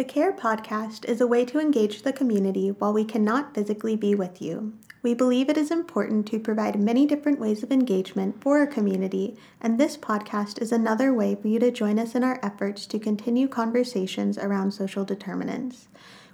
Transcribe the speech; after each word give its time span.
The 0.00 0.04
CARE 0.04 0.32
podcast 0.32 1.04
is 1.04 1.20
a 1.20 1.26
way 1.26 1.44
to 1.44 1.60
engage 1.60 2.00
the 2.00 2.12
community 2.14 2.70
while 2.70 2.94
we 2.94 3.04
cannot 3.04 3.54
physically 3.54 3.96
be 3.96 4.14
with 4.14 4.40
you. 4.40 4.72
We 5.02 5.12
believe 5.12 5.50
it 5.50 5.58
is 5.58 5.70
important 5.70 6.26
to 6.28 6.40
provide 6.40 6.80
many 6.80 7.04
different 7.04 7.38
ways 7.38 7.62
of 7.62 7.70
engagement 7.70 8.42
for 8.42 8.60
our 8.60 8.66
community, 8.66 9.36
and 9.60 9.78
this 9.78 9.98
podcast 9.98 10.62
is 10.62 10.72
another 10.72 11.12
way 11.12 11.34
for 11.34 11.48
you 11.48 11.58
to 11.58 11.70
join 11.70 11.98
us 11.98 12.14
in 12.14 12.24
our 12.24 12.40
efforts 12.42 12.86
to 12.86 12.98
continue 12.98 13.46
conversations 13.46 14.38
around 14.38 14.72
social 14.72 15.04
determinants. 15.04 15.88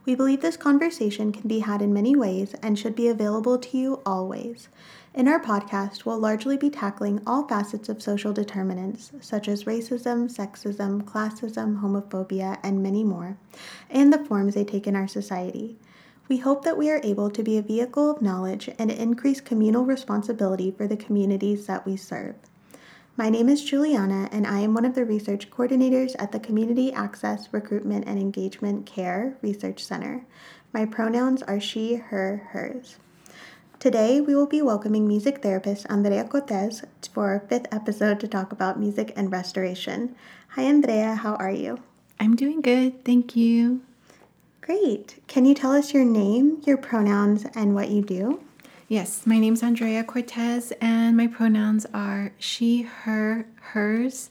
We 0.06 0.14
believe 0.14 0.40
this 0.40 0.56
conversation 0.56 1.32
can 1.32 1.48
be 1.48 1.58
had 1.58 1.82
in 1.82 1.92
many 1.92 2.14
ways 2.14 2.54
and 2.62 2.78
should 2.78 2.94
be 2.94 3.08
available 3.08 3.58
to 3.58 3.76
you 3.76 4.00
always. 4.06 4.68
In 5.12 5.26
our 5.26 5.40
podcast, 5.40 6.04
we'll 6.04 6.20
largely 6.20 6.56
be 6.56 6.70
tackling 6.70 7.20
all 7.26 7.48
facets 7.48 7.88
of 7.88 8.00
social 8.00 8.32
determinants, 8.32 9.10
such 9.20 9.48
as 9.48 9.64
racism, 9.64 10.32
sexism, 10.32 11.02
classism, 11.02 11.80
homophobia, 11.80 12.58
and 12.62 12.84
many 12.84 13.02
more, 13.02 13.36
and 13.90 14.12
the 14.12 14.24
forms 14.24 14.54
they 14.54 14.62
take 14.62 14.86
in 14.86 14.94
our 14.94 15.08
society. 15.08 15.76
We 16.28 16.36
hope 16.36 16.64
that 16.64 16.78
we 16.78 16.88
are 16.88 17.00
able 17.02 17.30
to 17.30 17.42
be 17.42 17.58
a 17.58 17.62
vehicle 17.62 18.08
of 18.08 18.22
knowledge 18.22 18.70
and 18.78 18.92
increase 18.92 19.40
communal 19.40 19.84
responsibility 19.84 20.70
for 20.70 20.86
the 20.86 20.96
communities 20.96 21.66
that 21.66 21.84
we 21.84 21.96
serve. 21.96 22.36
My 23.18 23.30
name 23.30 23.48
is 23.48 23.64
Juliana, 23.64 24.28
and 24.30 24.46
I 24.46 24.58
am 24.58 24.74
one 24.74 24.84
of 24.84 24.94
the 24.94 25.06
research 25.06 25.50
coordinators 25.50 26.14
at 26.18 26.32
the 26.32 26.38
Community 26.38 26.92
Access, 26.92 27.48
Recruitment, 27.50 28.04
and 28.06 28.18
Engagement 28.18 28.84
CARE 28.84 29.38
Research 29.40 29.82
Center. 29.82 30.26
My 30.74 30.84
pronouns 30.84 31.42
are 31.44 31.58
she, 31.58 31.94
her, 31.94 32.48
hers. 32.50 32.98
Today, 33.78 34.20
we 34.20 34.34
will 34.34 34.46
be 34.46 34.60
welcoming 34.60 35.08
music 35.08 35.42
therapist 35.42 35.86
Andrea 35.88 36.24
Cortez 36.24 36.84
for 37.10 37.28
our 37.28 37.40
fifth 37.40 37.68
episode 37.72 38.20
to 38.20 38.28
talk 38.28 38.52
about 38.52 38.78
music 38.78 39.14
and 39.16 39.32
restoration. 39.32 40.14
Hi, 40.48 40.64
Andrea, 40.64 41.14
how 41.14 41.36
are 41.36 41.50
you? 41.50 41.78
I'm 42.20 42.36
doing 42.36 42.60
good, 42.60 43.02
thank 43.02 43.34
you. 43.34 43.80
Great. 44.60 45.22
Can 45.26 45.46
you 45.46 45.54
tell 45.54 45.72
us 45.72 45.94
your 45.94 46.04
name, 46.04 46.60
your 46.66 46.76
pronouns, 46.76 47.46
and 47.54 47.74
what 47.74 47.88
you 47.88 48.02
do? 48.02 48.42
Yes, 48.88 49.26
my 49.26 49.38
name's 49.38 49.62
Andrea 49.62 50.04
Cortez, 50.04 50.72
and 50.80 51.16
my 51.16 51.26
pronouns 51.26 51.86
are 51.92 52.32
she, 52.38 52.82
her, 52.82 53.46
hers, 53.60 54.30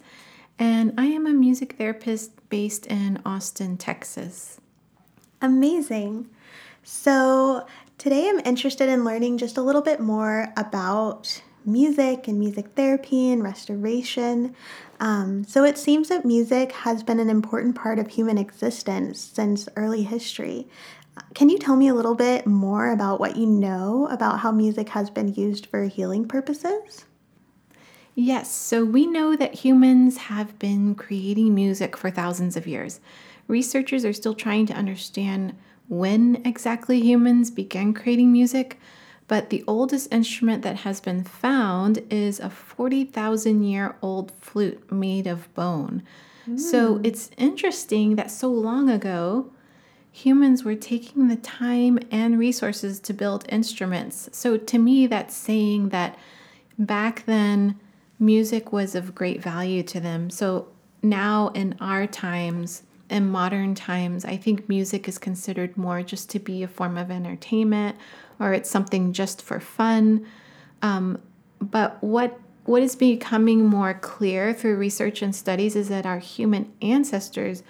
and 0.57 0.93
I 0.97 1.07
am 1.07 1.27
a 1.27 1.33
music 1.33 1.75
therapist 1.77 2.31
based 2.49 2.85
in 2.85 3.21
Austin, 3.25 3.75
Texas. 3.75 4.61
Amazing. 5.41 6.29
So, 6.83 7.65
Today 7.97 8.29
I'm 8.29 8.39
interested 8.39 8.89
in 8.89 9.05
learning 9.05 9.37
just 9.37 9.57
a 9.57 9.61
little 9.61 9.81
bit 9.81 10.01
more 10.01 10.51
about 10.57 11.41
music 11.65 12.27
and 12.27 12.37
music 12.37 12.67
therapy 12.75 13.31
and 13.31 13.41
restoration. 13.41 14.53
Um, 14.99 15.45
so 15.45 15.63
it 15.63 15.77
seems 15.77 16.09
that 16.09 16.25
music 16.25 16.73
has 16.73 17.03
been 17.03 17.19
an 17.19 17.29
important 17.29 17.75
part 17.75 17.97
of 17.97 18.09
human 18.09 18.37
existence 18.37 19.19
since 19.19 19.69
early 19.77 20.03
history. 20.03 20.67
Can 21.33 21.49
you 21.49 21.58
tell 21.58 21.75
me 21.75 21.88
a 21.88 21.94
little 21.94 22.16
bit 22.16 22.45
more 22.45 22.91
about 22.91 23.19
what 23.19 23.35
you 23.35 23.45
know 23.45 24.08
about 24.09 24.39
how 24.39 24.52
music 24.52 24.89
has 24.89 25.09
been 25.09 25.33
used 25.33 25.66
for 25.66 25.83
healing 25.83 26.27
purposes? 26.27 27.05
Yes, 28.16 28.49
so 28.49 28.85
we 28.85 29.05
know 29.05 29.35
that 29.35 29.55
humans 29.55 30.17
have 30.17 30.57
been 30.57 30.95
creating 30.95 31.53
music 31.53 31.97
for 31.97 32.09
thousands 32.09 32.55
of 32.55 32.66
years. 32.66 33.02
Researchers 33.47 34.05
are 34.05 34.13
still 34.13 34.33
trying 34.33 34.66
to 34.67 34.73
understand 34.73 35.55
when 35.88 36.41
exactly 36.45 36.99
humans 37.02 37.52
began 37.52 37.94
creating 37.94 38.31
music, 38.31 38.79
but 39.27 39.50
the 39.50 39.63
oldest 39.67 40.11
instrument 40.13 40.63
that 40.63 40.77
has 40.77 41.02
been 41.02 41.23
found 41.23 42.02
is 42.09 42.39
a 42.39 42.50
40,000 42.50 43.63
year 43.63 43.95
old 44.02 44.31
flute 44.39 44.91
made 44.91 45.27
of 45.27 45.53
bone. 45.53 46.03
Mm. 46.47 46.59
So 46.59 47.02
it's 47.03 47.29
interesting 47.38 48.16
that 48.16 48.31
so 48.31 48.50
long 48.50 48.89
ago, 48.89 49.52
humans 50.16 50.63
were 50.63 50.75
taking 50.75 51.27
the 51.27 51.35
time 51.35 51.99
and 52.09 52.39
resources 52.39 53.02
to 53.02 53.11
build 53.11 53.45
instruments. 53.49 54.30
So 54.31 54.55
to 54.55 54.77
me, 54.77 55.07
that's 55.07 55.35
saying 55.35 55.89
that 55.89 56.17
back 56.80 57.25
then, 57.25 57.78
music 58.17 58.72
was 58.72 58.95
of 58.95 59.13
great 59.13 59.44
value 59.44 59.84
to 59.84 60.00
them. 60.00 60.29
So 60.29 60.69
now 61.03 61.50
in 61.50 61.75
our 61.81 62.07
times, 62.07 62.84
in 63.09 63.29
modern 63.29 63.75
times, 63.75 64.23
I 64.23 64.38
think 64.38 64.69
music 64.69 65.09
is 65.09 65.17
considered 65.17 65.75
more 65.75 66.01
just 66.01 66.29
to 66.29 66.39
be 66.39 66.63
a 66.63 66.68
form 66.69 66.97
of 66.97 67.12
entertainment 67.12 67.97
or 68.39 68.53
it's 68.53 68.69
something 68.69 69.12
just 69.12 69.41
for 69.41 69.59
fun. 69.59 70.25
Um, 70.81 71.22
but 71.59 72.01
what 72.01 72.39
what 72.63 72.81
is 72.81 72.95
becoming 72.95 73.66
more 73.66 73.94
clear 73.94 74.53
through 74.53 74.78
research 74.78 75.22
and 75.22 75.35
studies 75.35 75.75
is 75.75 75.89
that 75.89 76.06
our 76.06 76.19
human 76.19 76.72
ancestors 76.81 77.62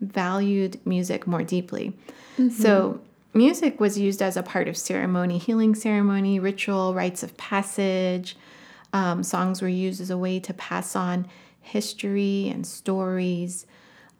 valued 0.00 0.80
music 0.86 1.26
more 1.26 1.42
deeply. 1.42 1.92
Mm-hmm. 2.38 2.50
So 2.50 3.00
music 3.34 3.80
was 3.80 3.98
used 3.98 4.22
as 4.22 4.36
a 4.36 4.42
part 4.42 4.68
of 4.68 4.76
ceremony, 4.76 5.38
healing 5.38 5.74
ceremony, 5.74 6.40
ritual, 6.40 6.94
rites 6.94 7.22
of 7.22 7.36
passage. 7.36 8.36
Um, 8.92 9.22
songs 9.22 9.62
were 9.62 9.68
used 9.68 10.00
as 10.00 10.10
a 10.10 10.18
way 10.18 10.40
to 10.40 10.54
pass 10.54 10.96
on 10.96 11.28
history 11.60 12.48
and 12.48 12.66
stories. 12.66 13.66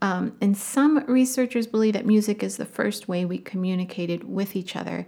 Um, 0.03 0.37
and 0.41 0.57
some 0.57 1.05
researchers 1.07 1.67
believe 1.67 1.93
that 1.95 2.07
music 2.07 2.43
is 2.43 2.57
the 2.57 2.65
first 2.65 3.09
way 3.09 3.25
we 3.25 3.39
communicated 3.39 4.25
with 4.25 4.57
each 4.57 4.77
other 4.77 5.07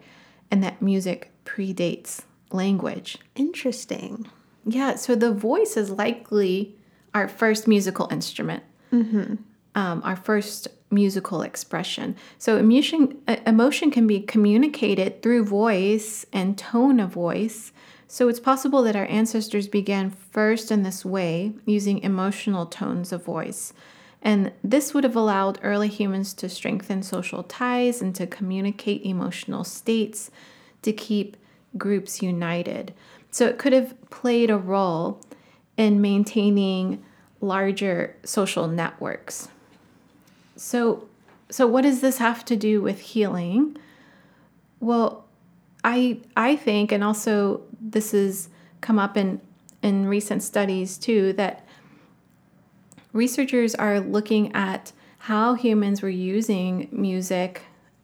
and 0.50 0.62
that 0.62 0.82
music 0.82 1.30
predates 1.44 2.22
language. 2.50 3.18
Interesting. 3.34 4.28
Yeah, 4.66 4.96
so 4.96 5.14
the 5.14 5.32
voice 5.32 5.76
is 5.76 5.90
likely 5.90 6.76
our 7.14 7.26
first 7.26 7.66
musical 7.66 8.08
instrument, 8.10 8.62
mm-hmm. 8.92 9.36
Um, 9.74 10.02
our 10.04 10.16
first 10.16 10.68
musical 10.90 11.42
expression. 11.42 12.16
So 12.38 12.58
emotion, 12.58 13.22
emotion 13.46 13.90
can 13.90 14.06
be 14.06 14.20
communicated 14.20 15.22
through 15.22 15.44
voice 15.44 16.26
and 16.32 16.58
tone 16.58 17.00
of 17.00 17.10
voice. 17.10 17.72
So 18.06 18.28
it's 18.28 18.40
possible 18.40 18.82
that 18.82 18.96
our 18.96 19.06
ancestors 19.06 19.68
began 19.68 20.10
first 20.10 20.70
in 20.70 20.82
this 20.82 21.04
way, 21.04 21.54
using 21.64 22.00
emotional 22.00 22.66
tones 22.66 23.10
of 23.10 23.24
voice. 23.24 23.72
And 24.20 24.52
this 24.62 24.92
would 24.92 25.04
have 25.04 25.16
allowed 25.16 25.58
early 25.62 25.88
humans 25.88 26.34
to 26.34 26.48
strengthen 26.48 27.02
social 27.02 27.42
ties 27.42 28.02
and 28.02 28.14
to 28.14 28.26
communicate 28.26 29.04
emotional 29.04 29.64
states 29.64 30.30
to 30.82 30.92
keep 30.92 31.36
groups 31.78 32.22
united. 32.22 32.92
So 33.30 33.46
it 33.46 33.58
could 33.58 33.72
have 33.72 33.94
played 34.10 34.50
a 34.50 34.58
role 34.58 35.20
in 35.78 36.02
maintaining 36.02 37.02
larger 37.40 38.14
social 38.24 38.68
networks. 38.68 39.48
So 40.62 41.08
so 41.50 41.66
what 41.66 41.82
does 41.82 42.00
this 42.00 42.18
have 42.18 42.44
to 42.44 42.56
do 42.56 42.80
with 42.80 43.00
healing? 43.00 43.76
Well, 44.78 45.26
I 45.82 46.20
I 46.36 46.54
think 46.54 46.92
and 46.92 47.02
also 47.02 47.62
this 47.80 48.12
has 48.12 48.48
come 48.80 48.96
up 48.96 49.16
in 49.16 49.40
in 49.82 50.06
recent 50.06 50.40
studies 50.40 50.98
too 50.98 51.32
that 51.32 51.66
researchers 53.12 53.74
are 53.74 53.98
looking 53.98 54.54
at 54.54 54.92
how 55.18 55.54
humans 55.54 56.00
were 56.00 56.08
using 56.08 56.88
music 56.92 57.62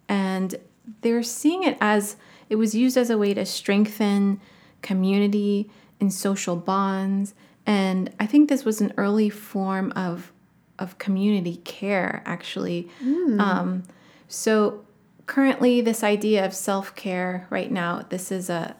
and 0.08 0.56
they're 1.02 1.22
seeing 1.22 1.62
it 1.62 1.78
as 1.80 2.16
it 2.50 2.56
was 2.56 2.74
used 2.74 2.96
as 2.96 3.08
a 3.08 3.16
way 3.16 3.34
to 3.34 3.46
strengthen 3.46 4.40
community 4.82 5.70
and 6.00 6.12
social 6.12 6.56
bonds 6.56 7.34
and 7.66 8.12
i 8.20 8.26
think 8.26 8.48
this 8.48 8.64
was 8.64 8.80
an 8.80 8.92
early 8.96 9.28
form 9.28 9.92
of 9.96 10.32
of 10.78 10.98
community 10.98 11.56
care 11.64 12.22
actually 12.24 12.88
mm. 13.02 13.40
um, 13.40 13.82
so 14.28 14.84
currently 15.26 15.80
this 15.80 16.02
idea 16.02 16.44
of 16.44 16.54
self-care 16.54 17.46
right 17.50 17.70
now 17.70 18.04
this 18.08 18.30
is 18.32 18.48
a 18.48 18.74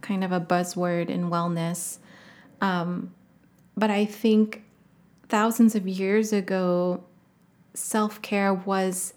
kind 0.00 0.24
of 0.24 0.32
a 0.32 0.40
buzzword 0.40 1.08
in 1.08 1.30
wellness 1.30 1.98
um, 2.60 3.12
but 3.76 3.90
i 3.90 4.04
think 4.04 4.62
thousands 5.30 5.74
of 5.74 5.88
years 5.88 6.32
ago, 6.32 7.02
self 7.72 8.20
care 8.20 8.52
was 8.52 9.14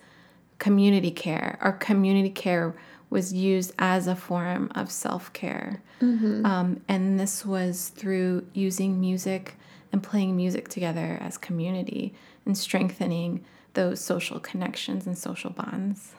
community 0.60 1.12
care, 1.12 1.58
or 1.62 1.74
community 1.74 2.30
care 2.30 2.74
was 3.10 3.34
used 3.34 3.74
as 3.78 4.08
a 4.08 4.16
form 4.16 4.72
of 4.76 4.90
self 4.90 5.34
care. 5.34 5.82
Mm-hmm. 6.00 6.46
Um, 6.46 6.82
and 6.88 7.20
this 7.20 7.46
was 7.46 7.90
through 7.90 8.46
using 8.54 9.02
music 9.02 9.56
and 9.94 10.04
playing 10.04 10.36
music 10.36 10.68
together 10.68 11.18
as 11.22 11.38
community 11.38 12.14
and 12.46 12.58
strengthening 12.58 13.46
those 13.76 14.02
social 14.02 14.40
connections 14.40 15.08
and 15.08 15.18
social 15.18 15.52
bonds. 15.52 16.16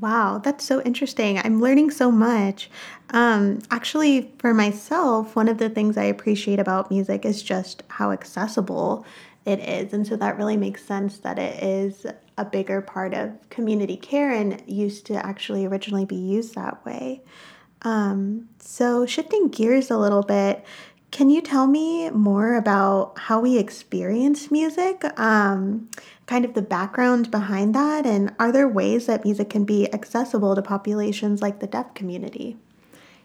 Wow, 0.00 0.38
that's 0.38 0.64
so 0.64 0.80
interesting. 0.82 1.38
I'm 1.38 1.60
learning 1.60 1.90
so 1.90 2.10
much. 2.10 2.70
Um, 3.10 3.60
actually, 3.70 4.32
for 4.38 4.52
myself, 4.52 5.36
one 5.36 5.48
of 5.48 5.58
the 5.58 5.68
things 5.68 5.96
I 5.96 6.04
appreciate 6.04 6.58
about 6.58 6.90
music 6.90 7.24
is 7.24 7.42
just 7.42 7.84
how 7.88 8.10
accessible 8.10 9.04
it 9.44 9.60
is. 9.60 9.92
And 9.92 10.04
so 10.04 10.16
that 10.16 10.38
really 10.38 10.56
makes 10.56 10.84
sense 10.84 11.18
that 11.18 11.38
it 11.38 11.62
is 11.62 12.04
a 12.36 12.44
bigger 12.44 12.80
part 12.80 13.14
of 13.14 13.30
community 13.48 13.96
care 13.96 14.32
and 14.32 14.60
used 14.66 15.06
to 15.06 15.24
actually 15.24 15.64
originally 15.64 16.04
be 16.04 16.16
used 16.16 16.56
that 16.56 16.84
way. 16.84 17.22
Um, 17.82 18.48
so, 18.58 19.06
shifting 19.06 19.48
gears 19.48 19.90
a 19.90 19.98
little 19.98 20.22
bit, 20.22 20.64
Can 21.10 21.30
you 21.30 21.40
tell 21.40 21.66
me 21.66 22.10
more 22.10 22.56
about 22.56 23.18
how 23.18 23.40
we 23.40 23.58
experience 23.58 24.50
music? 24.50 25.04
Um, 25.18 25.88
kind 26.26 26.44
of 26.44 26.54
the 26.54 26.62
background 26.62 27.30
behind 27.30 27.74
that, 27.74 28.04
and 28.04 28.34
are 28.38 28.52
there 28.52 28.68
ways 28.68 29.06
that 29.06 29.24
music 29.24 29.48
can 29.50 29.64
be 29.64 29.92
accessible 29.94 30.54
to 30.54 30.62
populations 30.62 31.40
like 31.40 31.60
the 31.60 31.66
deaf 31.66 31.94
community? 31.94 32.56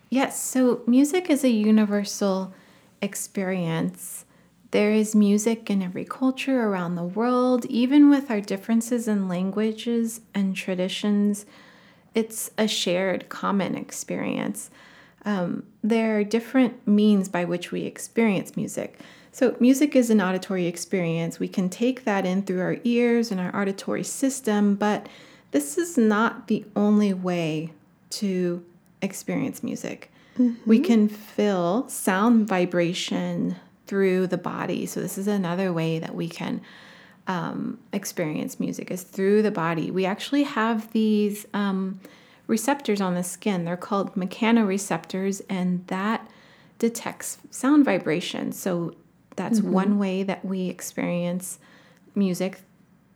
Yes, 0.09 0.41
so 0.41 0.81
music 0.85 1.29
is 1.29 1.43
a 1.43 1.49
universal 1.49 2.53
experience. 3.01 4.25
There 4.71 4.91
is 4.91 5.15
music 5.15 5.69
in 5.69 5.81
every 5.81 6.05
culture 6.05 6.63
around 6.63 6.95
the 6.95 7.03
world, 7.03 7.65
even 7.65 8.09
with 8.09 8.31
our 8.31 8.41
differences 8.41 9.07
in 9.07 9.27
languages 9.27 10.21
and 10.33 10.55
traditions. 10.55 11.45
It's 12.13 12.51
a 12.57 12.67
shared 12.67 13.27
common 13.27 13.75
experience. 13.75 14.69
Um, 15.25 15.63
there 15.83 16.17
are 16.17 16.23
different 16.23 16.87
means 16.87 17.29
by 17.29 17.45
which 17.45 17.71
we 17.71 17.83
experience 17.83 18.55
music. 18.55 18.99
So, 19.31 19.55
music 19.59 19.95
is 19.95 20.09
an 20.09 20.21
auditory 20.21 20.65
experience. 20.67 21.39
We 21.39 21.47
can 21.47 21.69
take 21.69 22.03
that 22.03 22.25
in 22.25 22.43
through 22.43 22.61
our 22.61 22.77
ears 22.83 23.31
and 23.31 23.39
our 23.39 23.55
auditory 23.55 24.03
system, 24.03 24.75
but 24.75 25.07
this 25.51 25.77
is 25.77 25.97
not 25.97 26.47
the 26.47 26.65
only 26.75 27.13
way 27.13 27.71
to 28.11 28.63
experience 29.01 29.63
music. 29.63 30.11
Mm-hmm. 30.37 30.69
We 30.69 30.79
can 30.79 31.07
feel 31.07 31.87
sound 31.87 32.47
vibration 32.47 33.55
through 33.87 34.27
the 34.27 34.37
body. 34.37 34.85
So, 34.85 34.99
this 34.99 35.17
is 35.17 35.27
another 35.27 35.71
way 35.71 35.99
that 35.99 36.13
we 36.13 36.27
can 36.27 36.61
um, 37.27 37.79
experience 37.93 38.59
music 38.59 38.91
is 38.91 39.03
through 39.03 39.43
the 39.43 39.51
body. 39.51 39.91
We 39.91 40.05
actually 40.05 40.43
have 40.43 40.91
these 40.91 41.45
um, 41.53 42.01
receptors 42.51 42.99
on 42.99 43.15
the 43.15 43.23
skin. 43.23 43.63
They're 43.63 43.77
called 43.77 44.13
mechanoreceptors, 44.13 45.41
and 45.49 45.87
that 45.87 46.29
detects 46.77 47.37
sound 47.49 47.85
vibration. 47.85 48.51
So 48.51 48.93
that's 49.37 49.61
mm-hmm. 49.61 49.71
one 49.71 49.97
way 49.97 50.23
that 50.23 50.43
we 50.43 50.67
experience 50.67 51.59
music 52.13 52.59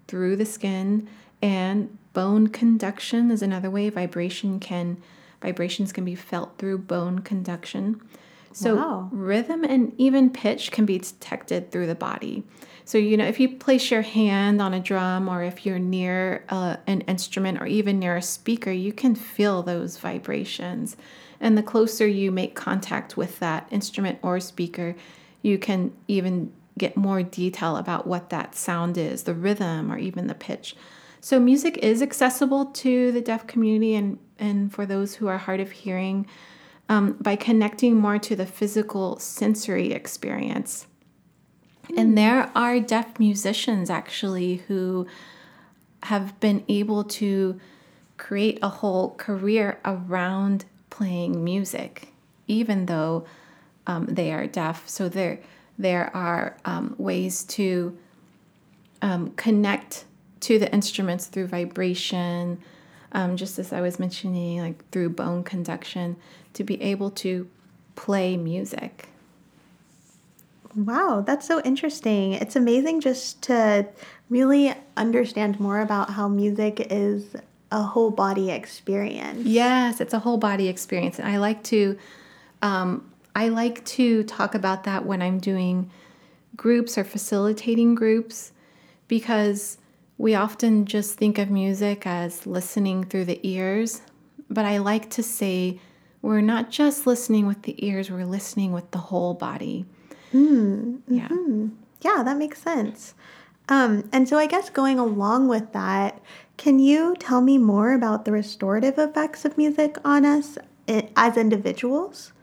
through 0.08 0.38
the 0.38 0.46
skin 0.46 1.10
and 1.42 1.98
bone 2.14 2.48
conduction 2.48 3.30
is 3.30 3.42
another 3.42 3.70
way 3.70 3.90
vibration 3.90 4.58
can 4.60 4.98
vibrations 5.42 5.92
can 5.92 6.06
be 6.06 6.16
felt 6.16 6.58
through 6.58 6.78
bone 6.78 7.20
conduction. 7.20 8.02
So 8.56 8.76
wow. 8.76 9.10
rhythm 9.12 9.66
and 9.66 9.94
even 9.98 10.30
pitch 10.30 10.72
can 10.72 10.86
be 10.86 11.00
detected 11.00 11.72
through 11.72 11.88
the 11.88 11.96
body. 11.96 12.46
So 12.86 12.98
you 12.98 13.18
know 13.18 13.26
if 13.26 13.38
you 13.38 13.50
place 13.50 13.92
your 13.92 14.02
hand 14.02 14.62
on 14.62 14.74
a 14.74 14.80
drum 14.80 15.28
or 15.28 15.44
if 15.44 15.66
you're 15.66 15.78
near 15.78 16.46
uh, 16.48 16.78
an 16.88 17.02
instrument 17.02 17.62
or 17.62 17.66
even 17.66 18.00
near 18.00 18.16
a 18.16 18.22
speaker, 18.22 18.72
you 18.72 18.94
can 18.94 19.14
feel 19.14 19.62
those 19.62 19.98
vibrations. 19.98 20.96
And 21.42 21.58
the 21.58 21.64
closer 21.64 22.08
you 22.08 22.32
make 22.32 22.56
contact 22.56 23.18
with 23.18 23.40
that 23.40 23.68
instrument 23.72 24.20
or 24.22 24.40
speaker, 24.40 24.96
you 25.42 25.58
can 25.58 25.92
even 26.08 26.54
get 26.78 26.96
more 26.96 27.24
detail 27.24 27.76
about 27.76 28.08
what 28.08 28.30
that 28.30 28.56
sound 28.56 28.98
is, 28.98 29.24
the 29.24 29.34
rhythm, 29.34 29.92
or 29.92 29.98
even 29.98 30.28
the 30.28 30.34
pitch. 30.34 30.78
So, 31.20 31.42
music 31.42 31.78
is 31.80 32.02
accessible 32.02 32.68
to 32.68 33.12
the 33.12 33.20
deaf 33.20 33.48
community 33.48 33.96
and, 33.96 34.18
and 34.40 34.72
for 34.72 34.86
those 34.86 35.16
who 35.16 35.28
are 35.28 35.40
hard 35.40 35.60
of 35.60 35.72
hearing 35.72 36.26
um, 36.90 37.14
by 37.14 37.36
connecting 37.36 37.96
more 37.96 38.20
to 38.20 38.36
the 38.36 38.46
physical 38.46 39.18
sensory 39.20 39.92
experience. 39.92 40.88
Mm. 41.90 41.98
And 41.98 42.18
there 42.18 42.52
are 42.56 42.80
deaf 42.80 43.20
musicians 43.20 43.90
actually 43.90 44.58
who 44.68 45.08
have 46.04 46.40
been 46.40 46.64
able 46.68 47.04
to 47.04 47.60
create 48.18 48.60
a 48.62 48.70
whole 48.70 49.16
career 49.16 49.80
around 49.84 50.66
playing 50.90 51.44
music, 51.44 52.10
even 52.48 52.86
though 52.86 53.26
um, 53.88 54.06
they 54.06 54.32
are 54.32 54.48
deaf. 54.48 54.88
So 54.88 55.10
there, 55.10 55.40
there 55.78 56.16
are 56.16 56.58
um, 56.66 56.96
ways 56.98 57.44
to 57.46 57.98
um, 59.02 59.32
connect 59.32 60.06
to 60.42 60.60
the 60.60 60.72
instruments 60.72 61.26
through 61.28 61.48
vibration, 61.48 62.62
um, 63.12 63.36
just 63.36 63.58
as 63.58 63.74
I 63.74 63.82
was 63.82 64.00
mentioning, 64.00 64.60
like 64.60 64.90
through 64.92 65.10
bone 65.10 65.44
conduction, 65.44 66.18
to 66.56 66.64
be 66.64 66.82
able 66.82 67.12
to 67.12 67.48
play 67.96 68.36
music. 68.38 69.10
Wow, 70.76 71.24
that's 71.26 71.48
so 71.48 71.62
interesting. 71.62 72.34
It's 72.34 72.56
amazing 72.56 73.00
just 73.00 73.42
to 73.44 73.88
really 74.30 74.74
understand 74.98 75.60
more 75.60 75.80
about 75.80 76.10
how 76.10 76.28
music 76.28 76.88
is 76.90 77.36
a 77.72 77.82
whole 77.82 78.12
body 78.12 78.52
experience. 78.52 79.46
Yes, 79.46 80.02
it's 80.02 80.14
a 80.14 80.20
whole 80.20 80.38
body 80.38 80.68
experience. 80.68 81.18
And 81.18 81.28
I 81.28 81.38
like 81.38 81.64
to 81.66 81.98
um, 82.62 83.10
I 83.36 83.50
like 83.50 83.84
to 83.86 84.24
talk 84.24 84.56
about 84.56 84.86
that 84.86 85.06
when 85.06 85.22
I'm 85.22 85.40
doing 85.40 85.92
groups 86.56 86.98
or 86.98 87.04
facilitating 87.04 87.96
groups 87.96 88.52
because 89.08 89.78
we 90.18 90.36
often 90.36 90.86
just 90.86 91.18
think 91.18 91.38
of 91.38 91.50
music 91.50 92.08
as 92.08 92.48
listening 92.48 93.04
through 93.04 93.26
the 93.26 93.40
ears, 93.44 94.02
but 94.50 94.64
I 94.64 94.78
like 94.78 95.10
to 95.12 95.24
say 95.24 95.80
we're 96.26 96.42
not 96.42 96.72
just 96.72 97.06
listening 97.06 97.46
with 97.46 97.62
the 97.62 97.86
ears, 97.86 98.10
we're 98.10 98.26
listening 98.26 98.72
with 98.72 98.90
the 98.90 98.98
whole 98.98 99.36
body. 99.36 99.86
Mm, 100.34 101.02
yeah. 101.08 101.28
Mm-hmm. 101.28 101.68
Yeah, 102.02 102.24
that 102.24 102.38
makes 102.38 102.60
sense. 102.60 103.14
Um, 103.70 104.10
and 104.12 104.28
so 104.28 104.38
I 104.38 104.48
guess 104.48 104.72
going 104.72 104.98
along 104.98 105.50
with 105.50 105.72
that, 105.74 106.20
can 106.58 106.80
you 106.80 107.16
tell 107.20 107.42
me 107.42 107.60
more 107.60 107.94
about 107.94 108.26
the 108.26 108.32
restorative 108.32 108.98
effects 108.98 109.46
of 109.46 109.56
music 109.56 109.98
on 110.04 110.26
us 110.26 110.58
eh, 110.88 111.04
as 111.16 111.38
individuals? 111.38 112.34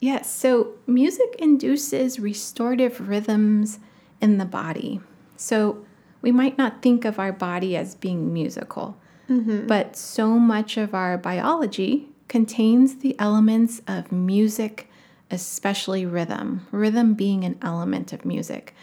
Yes, 0.00 0.30
so 0.30 0.74
music 0.86 1.34
induces 1.38 2.20
restorative 2.20 3.08
rhythms 3.08 3.80
in 4.20 4.36
the 4.36 4.44
body. 4.44 5.00
So 5.34 5.82
we 6.20 6.30
might 6.30 6.58
not 6.58 6.82
think 6.82 7.06
of 7.06 7.18
our 7.18 7.32
body 7.32 7.74
as 7.74 7.94
being 7.94 8.34
musical, 8.34 8.98
mm-hmm. 9.30 9.66
but 9.66 9.96
so 9.96 10.38
much 10.38 10.76
of 10.76 10.94
our 10.94 11.16
biology 11.16 12.10
contains 12.28 12.96
the 12.96 13.18
elements 13.18 13.80
of 13.86 14.12
music, 14.12 14.88
especially 15.30 16.04
rhythm, 16.06 16.66
rhythm 16.70 17.14
being 17.14 17.44
an 17.44 17.58
element 17.62 18.12
of 18.12 18.24
music. 18.24 18.74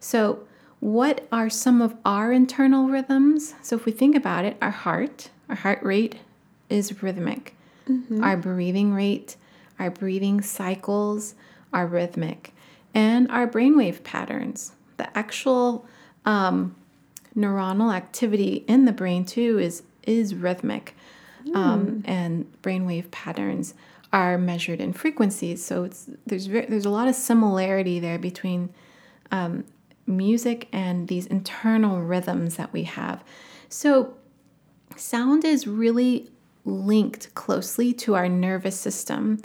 So, 0.00 0.46
what 0.80 1.26
are 1.32 1.48
some 1.48 1.80
of 1.80 1.94
our 2.04 2.32
internal 2.32 2.88
rhythms? 2.88 3.54
So, 3.62 3.76
if 3.76 3.84
we 3.84 3.92
think 3.92 4.16
about 4.16 4.44
it, 4.44 4.56
our 4.60 4.70
heart, 4.70 5.30
our 5.48 5.56
heart 5.56 5.82
rate 5.82 6.16
is 6.68 7.02
rhythmic, 7.02 7.54
mm-hmm. 7.88 8.22
our 8.22 8.36
breathing 8.36 8.92
rate 8.92 9.36
our 9.78 9.90
breathing 9.90 10.40
cycles 10.40 11.34
are 11.72 11.86
rhythmic, 11.86 12.52
and 12.94 13.30
our 13.30 13.46
brainwave 13.46 14.04
patterns. 14.04 14.72
The 14.96 15.16
actual 15.16 15.86
um, 16.24 16.76
neuronal 17.36 17.94
activity 17.94 18.64
in 18.68 18.84
the 18.84 18.92
brain 18.92 19.24
too 19.24 19.58
is 19.58 19.82
is 20.04 20.34
rhythmic, 20.34 20.94
mm. 21.46 21.56
um, 21.56 22.02
and 22.06 22.50
brainwave 22.62 23.10
patterns 23.10 23.74
are 24.12 24.38
measured 24.38 24.80
in 24.80 24.92
frequencies. 24.92 25.64
So 25.64 25.84
it's 25.84 26.08
there's 26.26 26.46
very, 26.46 26.66
there's 26.66 26.84
a 26.86 26.90
lot 26.90 27.08
of 27.08 27.14
similarity 27.14 27.98
there 27.98 28.18
between 28.18 28.70
um, 29.30 29.64
music 30.06 30.68
and 30.72 31.08
these 31.08 31.26
internal 31.26 32.00
rhythms 32.00 32.56
that 32.56 32.72
we 32.72 32.84
have. 32.84 33.24
So 33.68 34.14
sound 34.96 35.44
is 35.44 35.66
really 35.66 36.30
linked 36.64 37.34
closely 37.34 37.92
to 37.92 38.14
our 38.14 38.28
nervous 38.28 38.78
system. 38.78 39.42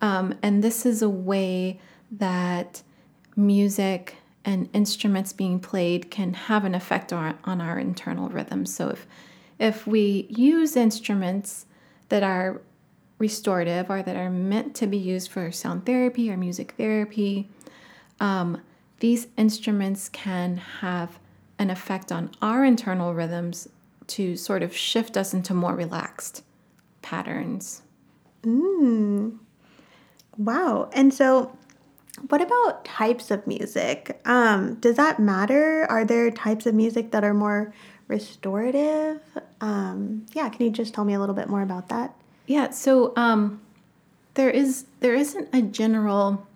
Um, 0.00 0.34
and 0.42 0.64
this 0.64 0.84
is 0.84 1.02
a 1.02 1.08
way 1.08 1.80
that 2.10 2.82
music 3.36 4.16
and 4.44 4.68
instruments 4.72 5.32
being 5.32 5.60
played 5.60 6.10
can 6.10 6.34
have 6.34 6.64
an 6.64 6.74
effect 6.74 7.12
on, 7.12 7.38
on 7.44 7.60
our 7.60 7.78
internal 7.78 8.28
rhythm. 8.28 8.66
So 8.66 8.88
if 8.88 9.06
if 9.62 9.86
we 9.86 10.26
use 10.28 10.76
instruments 10.76 11.66
that 12.08 12.24
are 12.24 12.60
restorative 13.18 13.88
or 13.88 14.02
that 14.02 14.16
are 14.16 14.28
meant 14.28 14.74
to 14.74 14.88
be 14.88 14.98
used 14.98 15.30
for 15.30 15.52
sound 15.52 15.86
therapy 15.86 16.28
or 16.30 16.36
music 16.36 16.74
therapy, 16.76 17.48
um, 18.18 18.60
these 18.98 19.28
instruments 19.36 20.08
can 20.08 20.56
have 20.56 21.18
an 21.60 21.70
effect 21.70 22.10
on 22.10 22.30
our 22.42 22.64
internal 22.64 23.14
rhythms 23.14 23.68
to 24.08 24.36
sort 24.36 24.64
of 24.64 24.76
shift 24.76 25.16
us 25.16 25.32
into 25.32 25.54
more 25.54 25.76
relaxed 25.76 26.42
patterns. 27.00 27.82
Mm, 28.42 29.38
Wow. 30.38 30.88
And 30.92 31.12
so, 31.12 31.56
what 32.28 32.40
about 32.40 32.84
types 32.84 33.30
of 33.30 33.46
music? 33.46 34.20
Um, 34.24 34.74
does 34.76 34.96
that 34.96 35.18
matter? 35.18 35.86
Are 35.88 36.04
there 36.04 36.30
types 36.30 36.66
of 36.66 36.74
music 36.74 37.10
that 37.12 37.24
are 37.24 37.34
more 37.34 37.72
restorative? 38.12 39.20
Um, 39.60 40.26
yeah, 40.32 40.48
can 40.50 40.66
you 40.66 40.70
just 40.70 40.92
tell 40.92 41.04
me 41.04 41.14
a 41.14 41.20
little 41.20 41.34
bit 41.34 41.48
more 41.48 41.62
about 41.62 41.88
that? 41.88 42.14
Yeah. 42.46 42.70
So 42.70 43.12
um, 43.16 43.60
there 44.34 44.50
is 44.50 44.84
there 45.00 45.14
isn't 45.14 45.48
a 45.52 45.62
general. 45.62 46.46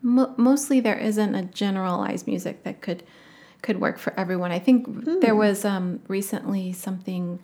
Mo- 0.00 0.34
mostly, 0.36 0.80
there 0.80 0.98
isn't 0.98 1.34
a 1.34 1.42
generalized 1.42 2.26
music 2.26 2.62
that 2.64 2.80
could 2.80 3.02
could 3.62 3.80
work 3.80 3.98
for 3.98 4.18
everyone. 4.18 4.52
I 4.52 4.58
think 4.58 4.88
mm. 4.88 5.20
there 5.20 5.34
was 5.34 5.64
um, 5.64 6.00
recently 6.08 6.72
something, 6.72 7.40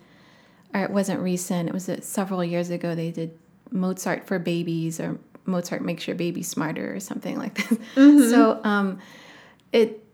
or 0.73 0.81
it 0.83 0.89
wasn't 0.89 1.19
recent. 1.19 1.69
It 1.69 1.73
was 1.73 1.87
uh, 1.87 2.01
several 2.01 2.43
years 2.43 2.69
ago. 2.69 2.95
They 2.95 3.11
did 3.11 3.37
Mozart 3.71 4.25
for 4.25 4.39
babies 4.39 4.99
or 4.99 5.19
Mozart 5.45 5.83
makes 5.83 6.07
your 6.07 6.15
baby 6.15 6.41
smarter 6.43 6.95
or 6.95 6.99
something 6.99 7.37
like 7.37 7.55
that. 7.55 7.79
Mm-hmm. 7.95 8.29
So 8.29 8.59
um, 8.63 8.99
it 9.71 10.04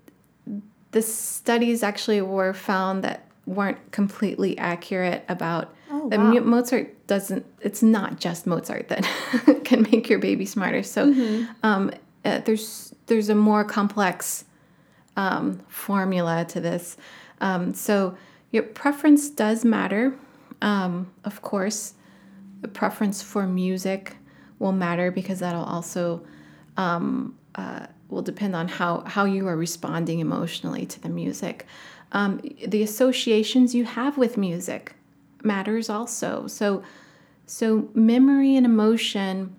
the 0.92 1.02
studies 1.02 1.84
actually 1.84 2.22
were 2.22 2.54
found 2.54 3.04
that 3.04 3.26
weren't 3.46 3.92
completely 3.92 4.58
accurate 4.58 5.24
about 5.28 5.74
oh, 5.90 6.10
that 6.10 6.20
wow. 6.20 6.40
Mozart 6.40 7.08
doesn't. 7.08 7.46
It's 7.62 7.82
not 7.82 8.20
just 8.20 8.46
Mozart 8.46 8.90
that 8.90 9.62
can 9.66 9.84
make 9.92 10.10
your 10.10 10.20
baby 10.20 10.46
smarter. 10.46 10.84
So 10.84 11.08
mm-hmm. 11.08 11.52
um, 11.64 11.92
uh, 12.24 12.40
there's 12.40 12.94
there's 13.08 13.30
a 13.30 13.36
more 13.36 13.64
complex 13.64 14.46
um, 15.18 15.62
formula 15.68 16.46
to 16.46 16.60
this. 16.60 16.98
Um, 17.40 17.74
so 17.74 18.16
your 18.52 18.64
preference 18.64 19.30
does 19.30 19.66
matter, 19.66 20.14
um, 20.62 21.12
of 21.24 21.42
course. 21.42 21.94
The 22.62 22.68
preference 22.68 23.24
for 23.24 23.48
music 23.48 24.18
will 24.60 24.72
matter 24.72 25.10
because 25.10 25.40
that'll 25.40 25.64
also 25.64 26.24
um, 26.78 27.36
uh, 27.56 27.88
will 28.12 28.22
depend 28.22 28.56
on 28.56 28.68
how 28.68 29.02
how 29.08 29.26
you 29.26 29.48
are 29.48 29.56
responding 29.56 30.20
emotionally 30.20 30.86
to 30.86 31.00
the 31.00 31.10
music. 31.10 31.66
Um, 32.12 32.42
the 32.68 32.84
associations 32.84 33.74
you 33.74 33.86
have 33.86 34.18
with 34.18 34.38
music 34.38 34.94
matters 35.44 35.90
also. 35.90 36.46
So 36.48 36.84
so 37.46 37.90
memory 37.94 38.56
and 38.56 38.66
emotion 38.66 39.56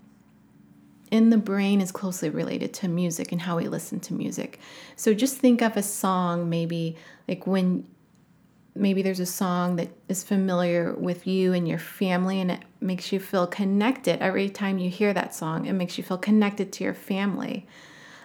in 1.11 1.31
the 1.31 1.37
brain 1.37 1.81
is 1.81 1.93
closely 1.93 2.31
related 2.31 2.73
to 2.73 2.89
music 2.89 3.33
and 3.33 3.43
how 3.43 3.57
we 3.57 3.69
listen 3.69 4.01
to 4.01 4.15
music. 4.15 4.59
So 4.97 5.13
just 5.13 5.39
think 5.39 5.61
of 5.63 5.77
a 5.77 5.83
song 5.83 6.49
maybe 6.49 6.97
like 7.27 7.47
when 7.47 7.87
maybe 8.75 9.03
there's 9.03 9.21
a 9.21 9.27
song 9.27 9.77
that 9.77 9.91
is 10.09 10.25
familiar 10.25 10.95
with 10.95 11.27
you 11.27 11.53
and 11.53 11.69
your 11.69 11.79
family 11.79 12.41
and 12.41 12.51
it 12.51 12.61
makes 12.81 13.13
you 13.13 13.21
feel 13.21 13.47
connected 13.47 14.19
every 14.21 14.49
time 14.49 14.79
you 14.79 14.89
hear 14.89 15.13
that 15.13 15.35
song 15.35 15.67
it 15.67 15.75
makes 15.75 15.99
you 15.99 16.05
feel 16.05 16.17
connected 16.17 16.73
to 16.73 16.83
your 16.83 16.95
family 16.95 17.67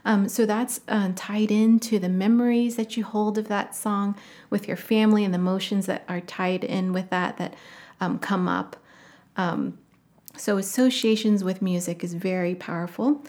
um, 0.07 0.27
so 0.27 0.45
that's 0.45 0.81
uh, 0.87 1.11
tied 1.15 1.51
into 1.51 1.99
the 1.99 2.09
memories 2.09 2.75
that 2.77 2.97
you 2.97 3.03
hold 3.03 3.37
of 3.37 3.47
that 3.47 3.75
song 3.75 4.15
with 4.49 4.67
your 4.67 4.77
family 4.77 5.23
and 5.23 5.33
the 5.33 5.39
emotions 5.39 5.85
that 5.85 6.03
are 6.07 6.21
tied 6.21 6.63
in 6.63 6.93
with 6.93 7.09
that 7.09 7.37
that 7.37 7.53
um, 8.01 8.17
come 8.17 8.47
up 8.47 8.75
um, 9.35 9.77
so 10.35 10.57
associations 10.57 11.43
with 11.43 11.61
music 11.61 12.03
is 12.03 12.13
very 12.15 12.55
powerful 12.55 13.23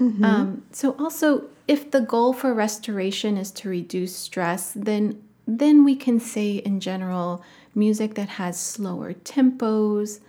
mm-hmm. 0.00 0.24
Um, 0.24 0.62
so 0.72 0.92
also 0.98 1.44
if 1.68 1.90
the 1.90 2.00
goal 2.00 2.32
for 2.32 2.54
restoration 2.54 3.36
is 3.36 3.50
to 3.52 3.68
reduce 3.68 4.16
stress 4.16 4.72
then 4.74 5.22
then 5.58 5.84
we 5.84 5.96
can 5.96 6.20
say, 6.20 6.56
in 6.56 6.80
general, 6.80 7.42
music 7.74 8.14
that 8.14 8.28
has 8.30 8.58
slower 8.58 9.14
tempos. 9.14 10.20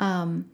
Um, 0.00 0.50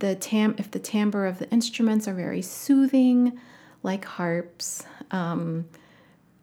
the 0.00 0.14
tam- 0.14 0.56
if 0.58 0.70
the 0.70 0.78
timbre 0.78 1.26
of 1.26 1.38
the 1.38 1.50
instruments 1.50 2.06
are 2.06 2.14
very 2.14 2.42
soothing, 2.42 3.38
like 3.84 4.04
harps 4.04 4.84
um, 5.12 5.66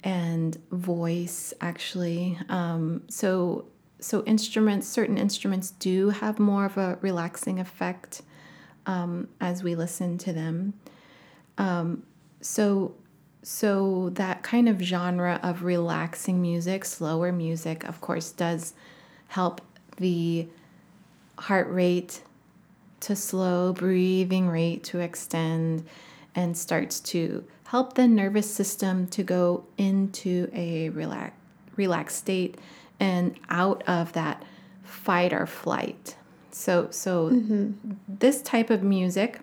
and 0.06 0.58
voice, 0.72 1.54
actually. 1.60 2.40
Um, 2.48 3.04
so, 3.10 3.66
so 4.00 4.24
instruments, 4.24 4.88
certain 4.88 5.18
instruments 5.18 5.72
do 5.72 6.10
have 6.12 6.40
more 6.40 6.64
of 6.64 6.78
a 6.78 6.98
relaxing 7.02 7.60
effect 7.60 8.22
um, 8.86 9.28
as 9.42 9.62
we 9.62 9.76
listen 9.76 10.18
to 10.20 10.32
them. 10.32 10.74
Um, 11.58 12.04
so 12.40 12.96
so 13.44 14.10
that 14.14 14.44
kind 14.44 14.70
of 14.70 14.80
genre 14.80 15.40
of 15.42 15.64
relaxing 15.64 16.42
music, 16.42 16.86
slower 16.86 17.32
music, 17.32 17.84
of 17.86 18.00
course, 18.00 18.32
does 18.32 18.74
help 19.30 19.62
the 19.98 20.48
heart 21.40 21.70
rate 21.72 22.22
to 23.00 23.16
slow, 23.16 23.74
breathing 23.74 24.48
rate 24.48 24.84
to 24.84 25.00
extend, 25.00 25.84
and 26.36 26.58
starts 26.58 27.00
to 27.00 27.44
help 27.66 27.94
the 27.94 28.08
nervous 28.08 28.54
system 28.54 29.08
to 29.08 29.24
go 29.24 29.66
into 29.78 30.50
a 30.54 30.90
relax, 30.90 31.34
relaxed 31.76 32.18
state 32.18 32.58
and 33.00 33.38
out 33.50 33.84
of 33.88 34.14
that 34.14 34.44
fight 34.84 35.34
or 35.34 35.46
flight. 35.46 36.16
So, 36.52 36.90
so 36.92 37.30
mm-hmm. 37.30 37.72
this 38.08 38.42
type 38.42 38.70
of 38.70 38.84
music 38.84 39.40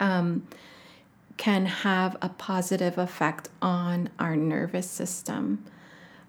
um, 0.00 0.46
can 1.36 1.66
have 1.66 2.16
a 2.22 2.28
positive 2.28 2.96
effect 2.98 3.48
on 3.60 4.08
our 4.18 4.36
nervous 4.36 4.88
system. 4.88 5.64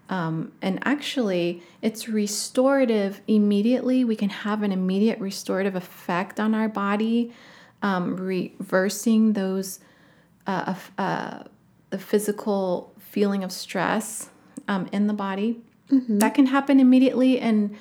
Um, 0.09 0.51
and 0.61 0.79
actually, 0.83 1.63
it's 1.81 2.07
restorative 2.07 3.21
immediately. 3.27 4.03
We 4.03 4.15
can 4.15 4.29
have 4.29 4.61
an 4.61 4.71
immediate 4.71 5.19
restorative 5.19 5.75
effect 5.75 6.39
on 6.39 6.53
our 6.53 6.67
body, 6.69 7.33
um, 7.85 8.17
reversing 8.17 9.33
those 9.33 9.79
uh, 10.47 10.73
uh, 10.97 11.43
the 11.91 11.99
physical 11.99 12.91
feeling 12.97 13.43
of 13.43 13.51
stress 13.51 14.29
um, 14.67 14.89
in 14.91 15.05
the 15.05 15.13
body. 15.13 15.61
Mm-hmm. 15.91 16.17
That 16.17 16.33
can 16.33 16.47
happen 16.47 16.79
immediately 16.79 17.39
and 17.39 17.77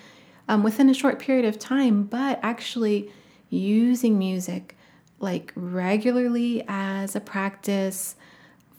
um, 0.46 0.62
within 0.62 0.90
a 0.90 0.94
short 0.94 1.18
period 1.18 1.46
of 1.46 1.58
time. 1.58 2.02
But 2.02 2.38
actually, 2.42 3.10
using 3.48 4.18
music 4.18 4.76
like 5.20 5.52
regularly 5.56 6.62
as 6.68 7.16
a 7.16 7.20
practice 7.20 8.14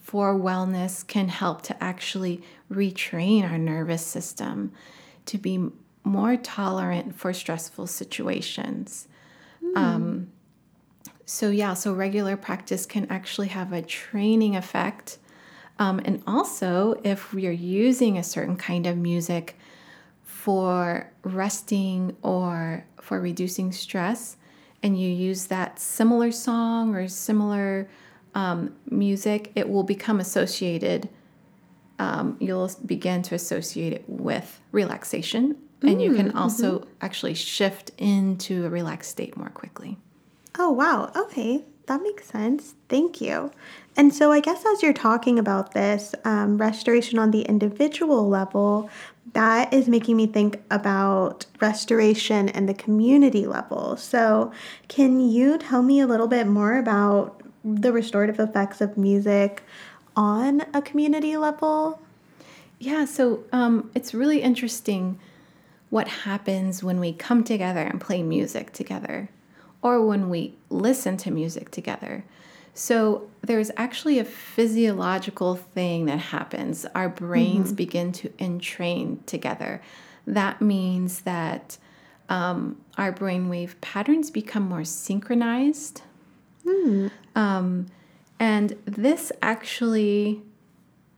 for 0.04 0.36
wellness 0.36 1.06
can 1.06 1.28
help 1.28 1.64
to 1.64 1.84
actually 1.84 2.44
retrain 2.72 3.50
our 3.50 3.58
nervous 3.58 4.06
system 4.06 4.72
to 5.26 5.40
be 5.40 5.70
more 6.04 6.38
tolerant 6.38 7.16
for 7.16 7.34
stressful 7.34 7.88
situations. 7.88 9.08
Mm. 9.64 9.78
Um, 9.78 10.28
so, 11.26 11.50
yeah, 11.50 11.74
so 11.74 11.92
regular 11.94 12.38
practice 12.38 12.86
can 12.86 13.08
actually 13.10 13.48
have 13.48 13.74
a 13.74 13.82
training 13.82 14.56
effect. 14.56 15.18
Um, 15.80 16.00
and 16.06 16.22
also, 16.28 17.02
if 17.04 17.34
we 17.34 17.48
are 17.48 17.52
using 17.52 18.18
a 18.18 18.24
certain 18.24 18.56
kind 18.56 18.86
of 18.86 18.96
music 18.96 19.58
for 20.24 21.12
resting 21.24 22.16
or 22.22 22.86
for 23.02 23.20
reducing 23.20 23.72
stress, 23.72 24.38
and 24.84 25.00
you 25.00 25.10
use 25.10 25.48
that 25.48 25.80
similar 25.80 26.32
song 26.32 26.94
or 26.94 27.08
similar 27.08 27.90
um, 28.36 28.76
music, 28.92 29.52
it 29.56 29.68
will 29.68 29.84
become 29.84 30.20
associated. 30.20 31.10
Um, 31.98 32.38
you'll 32.40 32.70
begin 32.86 33.24
to 33.24 33.36
associate 33.36 33.94
it 33.94 34.04
with 34.08 34.62
relaxation, 34.72 35.58
and 35.82 36.02
you 36.02 36.14
can 36.14 36.32
also 36.32 36.80
mm-hmm. 36.80 36.90
actually 37.02 37.34
shift 37.34 37.92
into 37.98 38.66
a 38.66 38.70
relaxed 38.70 39.10
state 39.12 39.36
more 39.36 39.50
quickly. 39.50 39.98
Oh, 40.58 40.72
wow. 40.72 41.12
Okay. 41.16 41.64
That 41.88 42.02
makes 42.02 42.26
sense. 42.26 42.76
Thank 42.90 43.22
you. 43.22 43.52
And 43.98 44.14
so, 44.14 44.32
I 44.32 44.40
guess 44.40 44.66
as 44.66 44.82
you're 44.82 44.94
talking 44.94 45.38
about 45.38 45.74
this 45.74 46.16
um, 46.24 46.58
restoration 46.58 47.20
on 47.20 47.32
the 47.32 47.44
individual 47.44 48.28
level, 48.28 48.90
that 49.34 49.74
is 49.74 49.88
making 49.88 50.18
me 50.18 50.28
think 50.28 50.62
about 50.72 51.46
restoration 51.62 52.50
and 52.50 52.68
the 52.68 52.74
community 52.74 53.46
level. 53.46 53.98
So, 53.98 54.52
can 54.88 55.20
you 55.20 55.58
tell 55.58 55.84
me 55.84 56.00
a 56.00 56.08
little 56.08 56.28
bit 56.28 56.48
more 56.48 56.78
about 56.78 57.42
the 57.64 57.92
restorative 57.94 58.40
effects 58.40 58.82
of 58.82 58.98
music 58.98 59.64
on 60.16 60.64
a 60.74 60.82
community 60.82 61.38
level? 61.38 62.02
Yeah, 62.80 63.06
so 63.06 63.44
um, 63.52 63.92
it's 63.94 64.14
really 64.14 64.42
interesting 64.42 65.20
what 65.90 66.08
happens 66.08 66.84
when 66.84 67.00
we 67.00 67.14
come 67.14 67.44
together 67.44 67.82
and 67.82 68.02
play 68.02 68.24
music 68.24 68.74
together 68.74 69.30
or 69.86 70.04
when 70.04 70.32
we 70.32 70.52
listen 70.72 71.16
to 71.16 71.30
music 71.30 71.70
together. 71.70 72.26
So 72.74 73.30
there's 73.44 73.70
actually 73.78 74.18
a 74.18 74.26
physiological 74.26 75.58
thing 75.58 76.08
that 76.08 76.18
happens. 76.18 76.88
Our 76.96 77.08
brains 77.08 77.68
mm-hmm. 77.68 77.76
begin 77.76 78.12
to 78.14 78.30
entrain 78.40 79.24
together. 79.28 79.84
That 80.26 80.60
means 80.60 81.22
that 81.22 81.78
um, 82.30 82.82
our 82.98 83.14
brainwave 83.14 83.80
patterns 83.80 84.32
become 84.32 84.64
more 84.68 84.86
synchronized. 84.86 86.02
Mm. 86.66 87.12
Um, 87.36 87.86
and 88.40 88.76
this 88.86 89.32
actually 89.44 90.42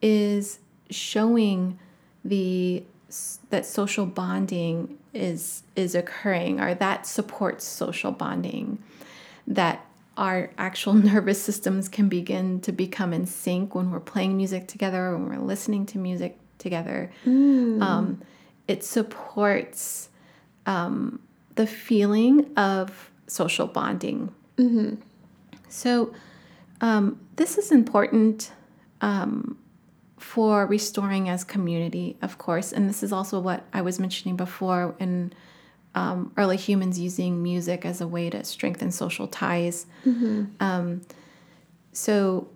is 0.01 0.59
showing 0.89 1.79
the 2.25 2.83
that 3.49 3.65
social 3.65 4.05
bonding 4.05 4.97
is 5.17 5.63
is 5.75 5.95
occurring 5.95 6.59
or 6.59 6.73
that 6.75 7.05
supports 7.05 7.65
social 7.65 8.11
bonding 8.11 8.77
that 9.47 9.85
our 10.17 10.49
actual 10.57 10.93
nervous 11.11 11.41
systems 11.41 11.87
can 11.87 12.09
begin 12.09 12.59
to 12.61 12.71
become 12.71 13.13
in 13.13 13.25
sync 13.25 13.75
when 13.75 13.91
we're 13.91 13.99
playing 13.99 14.35
music 14.35 14.67
together, 14.67 15.15
when 15.15 15.29
we're 15.29 15.45
listening 15.45 15.85
to 15.85 15.97
music 15.97 16.37
together. 16.57 17.11
Mm. 17.25 17.81
Um, 17.81 18.21
it 18.67 18.83
supports 18.83 20.09
um, 20.65 21.19
the 21.55 21.67
feeling 21.67 22.51
of 22.57 23.11
social 23.27 23.67
bonding. 23.67 24.33
Mm-hmm. 24.57 24.95
So, 25.69 26.13
um, 26.81 27.19
this 27.35 27.57
is 27.57 27.71
important 27.71 28.51
um, 29.01 29.57
for 30.33 30.65
restoring 30.67 31.29
as 31.29 31.43
community, 31.45 32.17
of 32.21 32.37
course. 32.37 32.73
And 32.73 32.89
this 32.89 33.01
is 33.01 33.13
also 33.13 33.39
what 33.39 33.63
I 33.71 33.81
was 33.81 33.97
mentioning 33.97 34.35
before 34.35 34.93
in 34.99 35.31
um, 35.95 36.33
early 36.35 36.57
humans 36.57 36.99
using 36.99 37.41
music 37.41 37.85
as 37.85 38.01
a 38.01 38.07
way 38.07 38.29
to 38.29 38.43
strengthen 38.43 38.91
social 38.91 39.27
ties. 39.27 39.85
Um, 40.59 41.01
so 41.93 42.49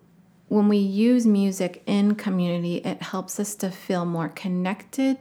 when 0.49 0.67
we 0.67 0.77
use 0.77 1.25
music 1.25 1.81
in 1.85 2.15
community, 2.15 2.75
it 2.91 3.01
helps 3.01 3.39
us 3.39 3.55
to 3.55 3.71
feel 3.71 4.03
more 4.05 4.27
connected 4.29 5.17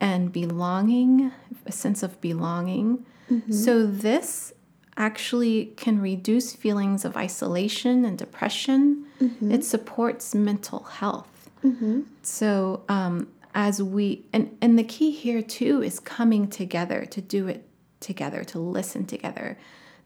and 0.00 0.32
belonging, 0.32 1.30
a 1.66 1.72
sense 1.72 2.02
of 2.02 2.18
belonging. 2.22 3.04
So 3.52 3.86
this 3.86 4.52
actually 4.96 5.66
can 5.76 6.00
reduce 6.00 6.52
feelings 6.54 7.04
of 7.04 7.16
isolation 7.16 8.04
and 8.06 8.16
depression. 8.18 9.04
It 9.52 9.62
supports 9.64 10.34
mental 10.34 10.84
health. 10.84 11.39
So 12.22 12.82
um, 12.88 13.28
as 13.54 13.82
we 13.82 14.24
and 14.32 14.56
and 14.60 14.78
the 14.78 14.84
key 14.84 15.10
here 15.10 15.42
too 15.42 15.82
is 15.82 16.00
coming 16.00 16.48
together 16.48 17.04
to 17.06 17.20
do 17.20 17.48
it 17.48 17.66
together, 18.00 18.44
to 18.44 18.58
listen 18.58 19.06
together, 19.06 19.58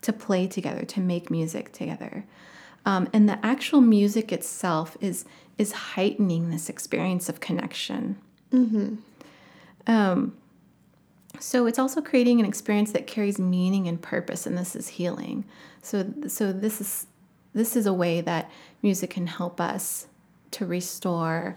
to 0.03 0.13
play 0.13 0.47
together, 0.47 0.85
to 0.85 1.01
make 1.01 1.31
music 1.31 1.73
together. 1.73 2.27
Um, 2.87 3.09
and 3.13 3.29
the 3.29 3.45
actual 3.45 3.81
music 3.81 4.33
itself 4.33 4.97
is 5.01 5.25
is 5.59 5.73
heightening 5.73 6.51
this 6.51 6.69
experience 6.69 7.29
of 7.29 7.41
connection. 7.41 8.19
Um, 9.87 10.37
so 11.41 11.67
it's 11.67 11.79
also 11.79 12.01
creating 12.01 12.41
an 12.41 12.47
experience 12.47 12.93
that 12.93 13.07
carries 13.07 13.39
meaning 13.39 13.89
and 13.89 14.01
purpose, 14.01 14.47
and 14.47 14.57
this 14.57 14.75
is 14.75 14.89
healing. 14.89 15.45
So 15.83 16.07
so 16.27 16.53
this 16.53 16.81
is 16.81 17.07
this 17.55 17.77
is 17.77 17.87
a 17.87 17.93
way 17.93 18.21
that 18.21 18.51
music 18.83 19.11
can 19.11 19.27
help 19.27 19.61
us 19.61 20.07
to 20.55 20.67
restore 20.67 21.57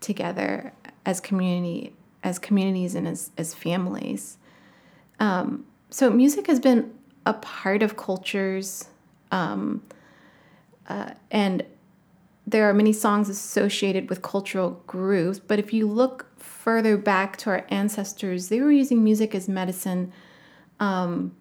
together 0.00 0.72
as 1.06 1.20
community 1.20 1.94
as 2.22 2.38
communities 2.38 2.94
and 2.94 3.06
as, 3.06 3.30
as 3.36 3.52
families. 3.52 4.38
Um, 5.20 5.66
so 5.90 6.08
music 6.08 6.46
has 6.46 6.58
been 6.58 6.94
a 7.26 7.34
part 7.34 7.82
of 7.82 7.98
cultures 7.98 8.88
um, 9.30 9.82
uh, 10.88 11.10
and 11.30 11.64
there 12.46 12.68
are 12.68 12.74
many 12.74 12.92
songs 12.92 13.28
associated 13.28 14.10
with 14.10 14.22
cultural 14.22 14.82
groups, 14.86 15.38
but 15.38 15.58
if 15.58 15.72
you 15.72 15.88
look 15.88 16.26
further 16.38 16.96
back 16.96 17.36
to 17.38 17.50
our 17.50 17.66
ancestors, 17.70 18.48
they 18.48 18.60
were 18.60 18.70
using 18.70 19.02
music 19.02 19.34
as 19.34 19.48
medicine 19.48 20.12
um, 20.78 21.34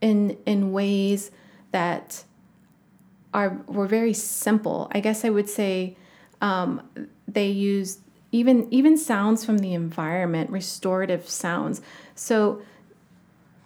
in 0.00 0.36
in 0.44 0.72
ways 0.72 1.30
that 1.70 2.24
are 3.34 3.60
were 3.66 3.86
very 3.86 4.12
simple. 4.12 4.90
I 4.92 5.00
guess 5.00 5.24
I 5.24 5.30
would 5.30 5.48
say 5.48 5.96
um, 6.40 6.82
they 7.26 7.48
used 7.48 8.00
even 8.30 8.66
even 8.72 8.96
sounds 8.96 9.44
from 9.44 9.58
the 9.58 9.74
environment, 9.74 10.50
restorative 10.50 11.28
sounds. 11.28 11.80
So 12.14 12.62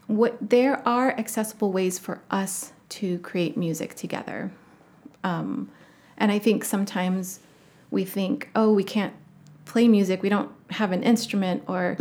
what 0.06 0.36
there 0.40 0.86
are 0.86 1.10
accessible 1.10 1.72
ways 1.72 1.98
for 1.98 2.20
us 2.30 2.72
to 2.88 3.18
create 3.18 3.56
music 3.56 3.94
together. 3.94 4.52
Um, 5.24 5.70
and 6.16 6.30
I 6.30 6.38
think 6.38 6.64
sometimes 6.64 7.40
we 7.90 8.04
think, 8.04 8.48
oh, 8.54 8.72
we 8.72 8.84
can't 8.84 9.12
play 9.64 9.88
music, 9.88 10.22
we 10.22 10.28
don't 10.28 10.50
have 10.70 10.92
an 10.92 11.02
instrument, 11.02 11.64
or 11.66 11.96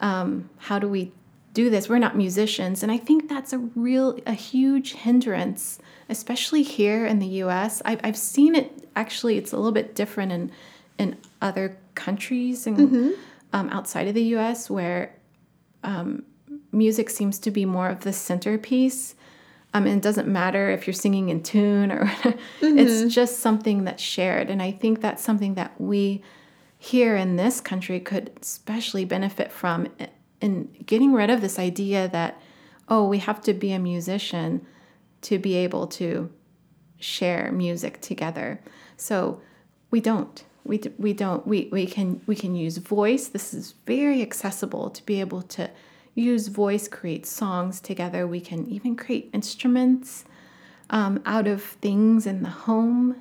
um, 0.00 0.48
how 0.58 0.78
do 0.78 0.88
we 0.88 1.12
do 1.56 1.70
this? 1.70 1.88
We're 1.88 1.98
not 1.98 2.16
musicians. 2.16 2.82
And 2.82 2.92
I 2.92 2.98
think 2.98 3.30
that's 3.30 3.54
a 3.54 3.58
real, 3.58 4.18
a 4.26 4.34
huge 4.34 4.92
hindrance, 4.92 5.78
especially 6.10 6.62
here 6.62 7.06
in 7.06 7.18
the 7.18 7.26
US. 7.44 7.80
I've, 7.86 8.00
I've 8.04 8.16
seen 8.16 8.54
it 8.54 8.86
actually, 8.94 9.38
it's 9.38 9.52
a 9.52 9.56
little 9.56 9.72
bit 9.72 9.94
different 9.94 10.32
in, 10.32 10.52
in 10.98 11.16
other 11.40 11.78
countries 11.94 12.66
and 12.66 12.78
um, 13.54 13.70
outside 13.70 14.06
of 14.06 14.14
the 14.14 14.24
US 14.36 14.68
where 14.68 15.14
um, 15.82 16.24
music 16.72 17.08
seems 17.08 17.38
to 17.38 17.50
be 17.50 17.64
more 17.64 17.88
of 17.88 18.00
the 18.00 18.12
centerpiece. 18.12 19.14
Um, 19.72 19.86
and 19.86 19.96
it 19.96 20.02
doesn't 20.02 20.28
matter 20.28 20.70
if 20.70 20.86
you're 20.86 20.94
singing 20.94 21.30
in 21.30 21.42
tune 21.42 21.90
or 21.90 22.12
it's 22.60 23.14
just 23.14 23.38
something 23.38 23.84
that's 23.84 24.02
shared. 24.02 24.50
And 24.50 24.60
I 24.62 24.72
think 24.72 25.00
that's 25.00 25.22
something 25.22 25.54
that 25.54 25.80
we 25.80 26.22
here 26.78 27.16
in 27.16 27.36
this 27.36 27.62
country 27.62 27.98
could 27.98 28.30
especially 28.42 29.06
benefit 29.06 29.50
from 29.50 29.88
in 30.40 30.68
getting 30.84 31.12
rid 31.12 31.30
of 31.30 31.40
this 31.40 31.58
idea 31.58 32.08
that, 32.08 32.40
oh, 32.88 33.08
we 33.08 33.18
have 33.18 33.40
to 33.42 33.54
be 33.54 33.72
a 33.72 33.78
musician 33.78 34.66
to 35.22 35.38
be 35.38 35.54
able 35.54 35.86
to 35.86 36.30
share 36.98 37.50
music 37.52 38.00
together. 38.00 38.60
So 38.96 39.40
we 39.90 40.00
don't. 40.00 40.44
We, 40.64 40.80
we 40.98 41.12
don't. 41.12 41.46
We, 41.46 41.68
we 41.70 41.86
can 41.86 42.20
we 42.26 42.34
can 42.34 42.56
use 42.56 42.76
voice. 42.78 43.28
This 43.28 43.54
is 43.54 43.74
very 43.86 44.20
accessible 44.20 44.90
to 44.90 45.06
be 45.06 45.20
able 45.20 45.42
to 45.42 45.70
use 46.14 46.48
voice, 46.48 46.88
create 46.88 47.26
songs 47.26 47.80
together. 47.80 48.26
We 48.26 48.40
can 48.40 48.66
even 48.68 48.96
create 48.96 49.30
instruments 49.32 50.24
um, 50.90 51.22
out 51.24 51.46
of 51.46 51.62
things 51.62 52.26
in 52.26 52.42
the 52.42 52.50
home. 52.50 53.16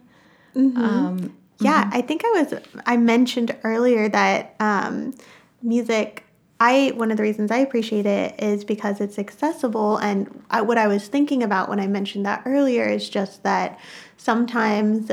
Um, 0.56 1.38
Yeah, 1.60 1.89
I 1.94 2.02
think 2.02 2.24
I 2.26 2.32
was. 2.42 2.60
I 2.86 2.98
mentioned 2.98 3.56
earlier 3.63 4.10
that 4.10 4.56
um, 4.60 5.13
music. 5.62 6.25
I 6.60 6.94
one 6.96 7.12
of 7.12 7.18
the 7.18 7.24
reasons 7.24 7.52
I 7.52 7.58
appreciate 7.58 8.06
it 8.06 8.41
is 8.41 8.63
because 8.63 9.02
it's 9.02 9.20
accessible, 9.20 9.98
and 9.98 10.44
I, 10.50 10.62
what 10.62 10.78
I 10.78 10.88
was 10.88 11.08
thinking 11.08 11.44
about 11.44 11.68
when 11.68 11.80
I 11.80 11.88
mentioned 11.88 12.26
that 12.26 12.44
earlier 12.46 12.86
is 12.86 13.10
just 13.10 13.44
that 13.44 13.78
sometimes, 14.15 15.12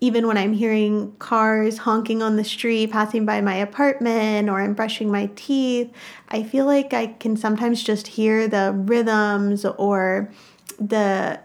even 0.00 0.26
when 0.26 0.38
I'm 0.38 0.54
hearing 0.54 1.14
cars 1.18 1.78
honking 1.78 2.22
on 2.22 2.36
the 2.36 2.44
street, 2.44 2.90
passing 2.90 3.26
by 3.26 3.42
my 3.42 3.56
apartment, 3.56 4.48
or 4.48 4.60
I'm 4.60 4.72
brushing 4.72 5.12
my 5.12 5.28
teeth, 5.36 5.92
I 6.30 6.42
feel 6.42 6.64
like 6.64 6.94
I 6.94 7.08
can 7.08 7.36
sometimes 7.36 7.82
just 7.82 8.06
hear 8.06 8.48
the 8.48 8.72
rhythms 8.74 9.66
or 9.66 10.30
the 10.78 11.40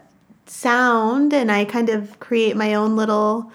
sound, 0.46 1.34
and 1.34 1.52
I 1.52 1.66
kind 1.66 1.90
of 1.90 2.18
create 2.20 2.56
my 2.56 2.72
own 2.72 2.96
little 2.96 3.52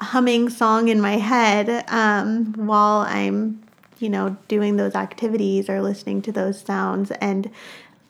humming 0.00 0.48
song 0.48 0.88
in 0.88 1.00
my 1.02 1.18
head 1.18 1.84
um, 1.88 2.54
while 2.54 3.00
I'm, 3.00 3.62
you 3.98 4.08
know, 4.08 4.36
doing 4.48 4.76
those 4.76 4.94
activities 4.94 5.68
or 5.68 5.82
listening 5.82 6.22
to 6.22 6.32
those 6.32 6.60
sounds. 6.60 7.10
And 7.12 7.50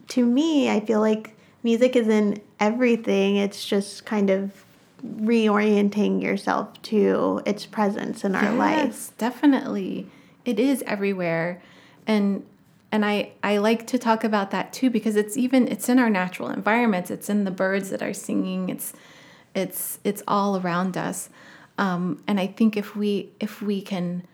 to 0.08 0.24
me, 0.24 0.70
I 0.70 0.80
feel 0.80 1.00
like 1.00 1.36
music 1.62 1.96
is 1.96 2.08
in 2.08 2.40
everything. 2.60 3.36
It's 3.36 3.64
just 3.64 4.04
kind 4.04 4.30
of 4.30 4.64
reorienting 5.04 6.22
yourself 6.22 6.80
to 6.82 7.40
its 7.46 7.66
presence 7.66 8.24
in 8.24 8.34
our 8.34 8.52
life. 8.52 8.86
Yes, 8.86 9.12
definitely. 9.18 10.06
It 10.44 10.58
is 10.58 10.82
everywhere. 10.86 11.62
And 12.06 12.44
and 12.90 13.04
I, 13.04 13.32
I 13.42 13.58
like 13.58 13.86
to 13.88 13.98
talk 13.98 14.24
about 14.24 14.50
that 14.50 14.72
too 14.72 14.88
because 14.88 15.14
it's 15.14 15.36
even 15.36 15.68
it's 15.68 15.88
in 15.88 15.98
our 15.98 16.08
natural 16.08 16.48
environments. 16.48 17.10
It's 17.10 17.28
in 17.28 17.44
the 17.44 17.50
birds 17.50 17.90
that 17.90 18.02
are 18.02 18.14
singing. 18.14 18.70
It's 18.70 18.94
it's 19.54 19.98
it's 20.04 20.22
all 20.26 20.56
around 20.56 20.96
us. 20.96 21.28
Um, 21.76 22.22
and 22.26 22.40
I 22.40 22.46
think 22.46 22.76
if 22.76 22.96
we 22.96 23.30
if 23.40 23.60
we 23.60 23.82
can 23.82 24.26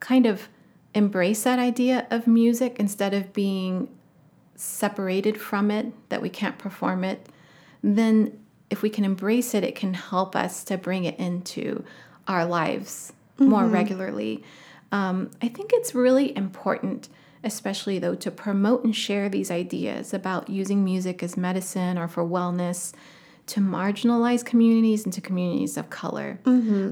kind 0.00 0.26
of 0.26 0.48
embrace 0.94 1.42
that 1.42 1.58
idea 1.58 2.06
of 2.10 2.26
music 2.26 2.76
instead 2.78 3.12
of 3.12 3.32
being 3.32 3.88
separated 4.56 5.40
from 5.40 5.70
it, 5.70 5.92
that 6.08 6.22
we 6.22 6.28
can't 6.28 6.58
perform 6.58 7.04
it, 7.04 7.28
then 7.82 8.38
if 8.70 8.82
we 8.82 8.88
can 8.90 9.04
embrace 9.04 9.54
it, 9.54 9.64
it 9.64 9.74
can 9.74 9.94
help 9.94 10.34
us 10.34 10.64
to 10.64 10.78
bring 10.78 11.04
it 11.04 11.18
into 11.18 11.84
our 12.28 12.46
lives 12.46 13.12
more 13.38 13.66
regularly. 13.66 14.42
Um, 14.92 15.30
I 15.42 15.48
think 15.48 15.70
it's 15.74 15.94
really 15.94 16.36
important, 16.36 17.08
especially 17.42 17.98
though, 17.98 18.14
to 18.14 18.30
promote 18.30 18.84
and 18.84 18.94
share 18.94 19.28
these 19.28 19.50
ideas 19.50 20.14
about 20.14 20.48
using 20.48 20.84
music 20.84 21.22
as 21.22 21.36
medicine 21.36 21.98
or 21.98 22.06
for 22.08 22.24
wellness 22.24 22.92
to 23.46 23.60
marginalized 23.60 24.46
communities 24.46 25.04
and 25.04 25.12
to 25.12 25.20
communities 25.20 25.76
of 25.76 25.90
color. 25.90 26.38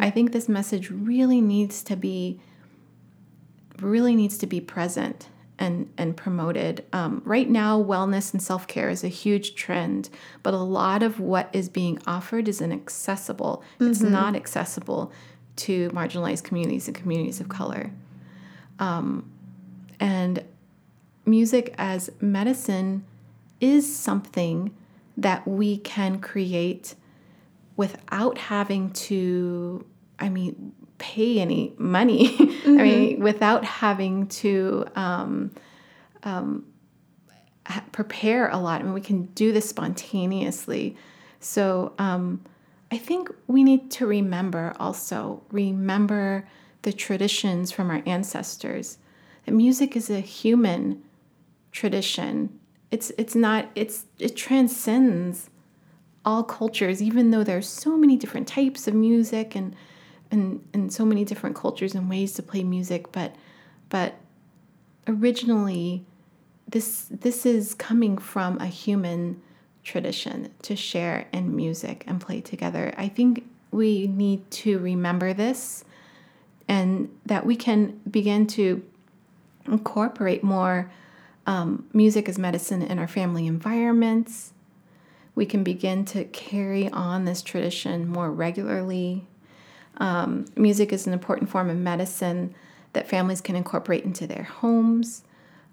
I 0.02 0.10
think 0.10 0.32
this 0.32 0.48
message 0.48 0.90
really 0.90 1.40
needs 1.40 1.82
to 1.84 1.96
be 1.96 2.40
really 3.82 4.14
needs 4.14 4.38
to 4.38 4.46
be 4.46 4.60
present 4.60 5.28
and 5.58 5.92
and 5.96 6.16
promoted. 6.16 6.84
Um, 6.92 7.22
right 7.24 7.48
now, 7.48 7.82
wellness 7.82 8.32
and 8.32 8.42
self 8.42 8.66
care 8.66 8.90
is 8.90 9.04
a 9.04 9.08
huge 9.08 9.54
trend, 9.54 10.10
but 10.42 10.54
a 10.54 10.58
lot 10.58 11.02
of 11.02 11.20
what 11.20 11.48
is 11.52 11.68
being 11.68 11.98
offered 12.06 12.48
is 12.48 12.60
inaccessible. 12.60 13.62
It's 13.80 14.00
not 14.00 14.34
accessible 14.34 15.12
to 15.56 15.90
marginalized 15.90 16.44
communities 16.44 16.88
and 16.88 16.96
communities 16.96 17.40
of 17.40 17.48
color. 17.48 17.92
Um, 18.78 19.30
and 20.00 20.44
music 21.24 21.74
as 21.78 22.10
medicine 22.20 23.04
is 23.60 23.94
something 23.94 24.74
that 25.16 25.46
we 25.46 25.76
can 25.78 26.18
create 26.18 26.94
without 27.76 28.38
having 28.38 28.90
to, 28.90 29.84
I 30.18 30.28
mean, 30.28 30.72
pay 31.02 31.40
any 31.40 31.74
money. 31.78 32.36
I 32.64 32.68
mean, 32.68 33.20
without 33.20 33.64
having 33.64 34.28
to 34.28 34.86
um, 34.94 35.50
um, 36.22 36.64
prepare 37.90 38.48
a 38.48 38.56
lot. 38.56 38.80
I 38.80 38.84
mean, 38.84 38.92
we 38.92 39.00
can 39.00 39.24
do 39.34 39.52
this 39.52 39.68
spontaneously. 39.68 40.96
So 41.40 41.92
um, 41.98 42.40
I 42.92 42.98
think 42.98 43.30
we 43.48 43.64
need 43.64 43.90
to 43.92 44.06
remember 44.06 44.74
also, 44.78 45.42
remember 45.50 46.48
the 46.82 46.92
traditions 46.92 47.72
from 47.72 47.90
our 47.90 48.02
ancestors 48.06 48.98
that 49.44 49.52
music 49.52 49.96
is 49.96 50.08
a 50.08 50.20
human 50.20 51.02
tradition. 51.72 52.60
It's 52.92 53.10
it's 53.18 53.34
not 53.34 53.70
it's 53.74 54.06
it 54.20 54.36
transcends 54.36 55.50
all 56.24 56.44
cultures, 56.44 57.02
even 57.02 57.32
though 57.32 57.42
there's 57.42 57.68
so 57.68 57.96
many 57.96 58.16
different 58.16 58.46
types 58.46 58.86
of 58.86 58.94
music 58.94 59.56
and 59.56 59.74
and 60.32 60.66
and 60.72 60.92
so 60.92 61.04
many 61.04 61.24
different 61.24 61.54
cultures 61.54 61.94
and 61.94 62.10
ways 62.10 62.32
to 62.34 62.42
play 62.42 62.64
music, 62.64 63.12
but 63.12 63.36
but 63.88 64.14
originally 65.06 66.04
this 66.68 67.06
this 67.10 67.46
is 67.46 67.74
coming 67.74 68.18
from 68.18 68.58
a 68.58 68.66
human 68.66 69.40
tradition 69.84 70.50
to 70.62 70.74
share 70.74 71.28
in 71.32 71.54
music 71.54 72.04
and 72.06 72.20
play 72.20 72.40
together. 72.40 72.92
I 72.96 73.08
think 73.08 73.44
we 73.70 74.06
need 74.06 74.50
to 74.50 74.78
remember 74.78 75.32
this 75.32 75.84
and 76.68 77.08
that 77.26 77.44
we 77.44 77.56
can 77.56 78.00
begin 78.10 78.46
to 78.46 78.82
incorporate 79.66 80.42
more 80.42 80.90
um, 81.46 81.86
music 81.92 82.28
as 82.28 82.38
medicine 82.38 82.82
in 82.82 82.98
our 82.98 83.08
family 83.08 83.46
environments. 83.46 84.52
We 85.34 85.46
can 85.46 85.64
begin 85.64 86.04
to 86.06 86.24
carry 86.24 86.88
on 86.90 87.24
this 87.24 87.42
tradition 87.42 88.08
more 88.08 88.30
regularly. 88.30 89.26
Um, 89.98 90.46
music 90.56 90.92
is 90.92 91.06
an 91.06 91.12
important 91.12 91.50
form 91.50 91.70
of 91.70 91.76
medicine 91.76 92.54
that 92.92 93.08
families 93.08 93.40
can 93.40 93.56
incorporate 93.56 94.04
into 94.04 94.26
their 94.26 94.42
homes 94.42 95.22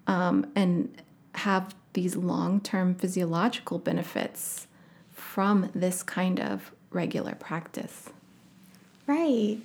um, 0.06 0.50
and 0.54 0.94
have 1.34 1.74
these 1.92 2.16
long 2.16 2.60
term 2.60 2.94
physiological 2.94 3.78
benefits 3.78 4.66
from 5.12 5.70
this 5.74 6.02
kind 6.02 6.40
of 6.40 6.72
regular 6.90 7.34
practice. 7.34 8.10
Right. 9.06 9.58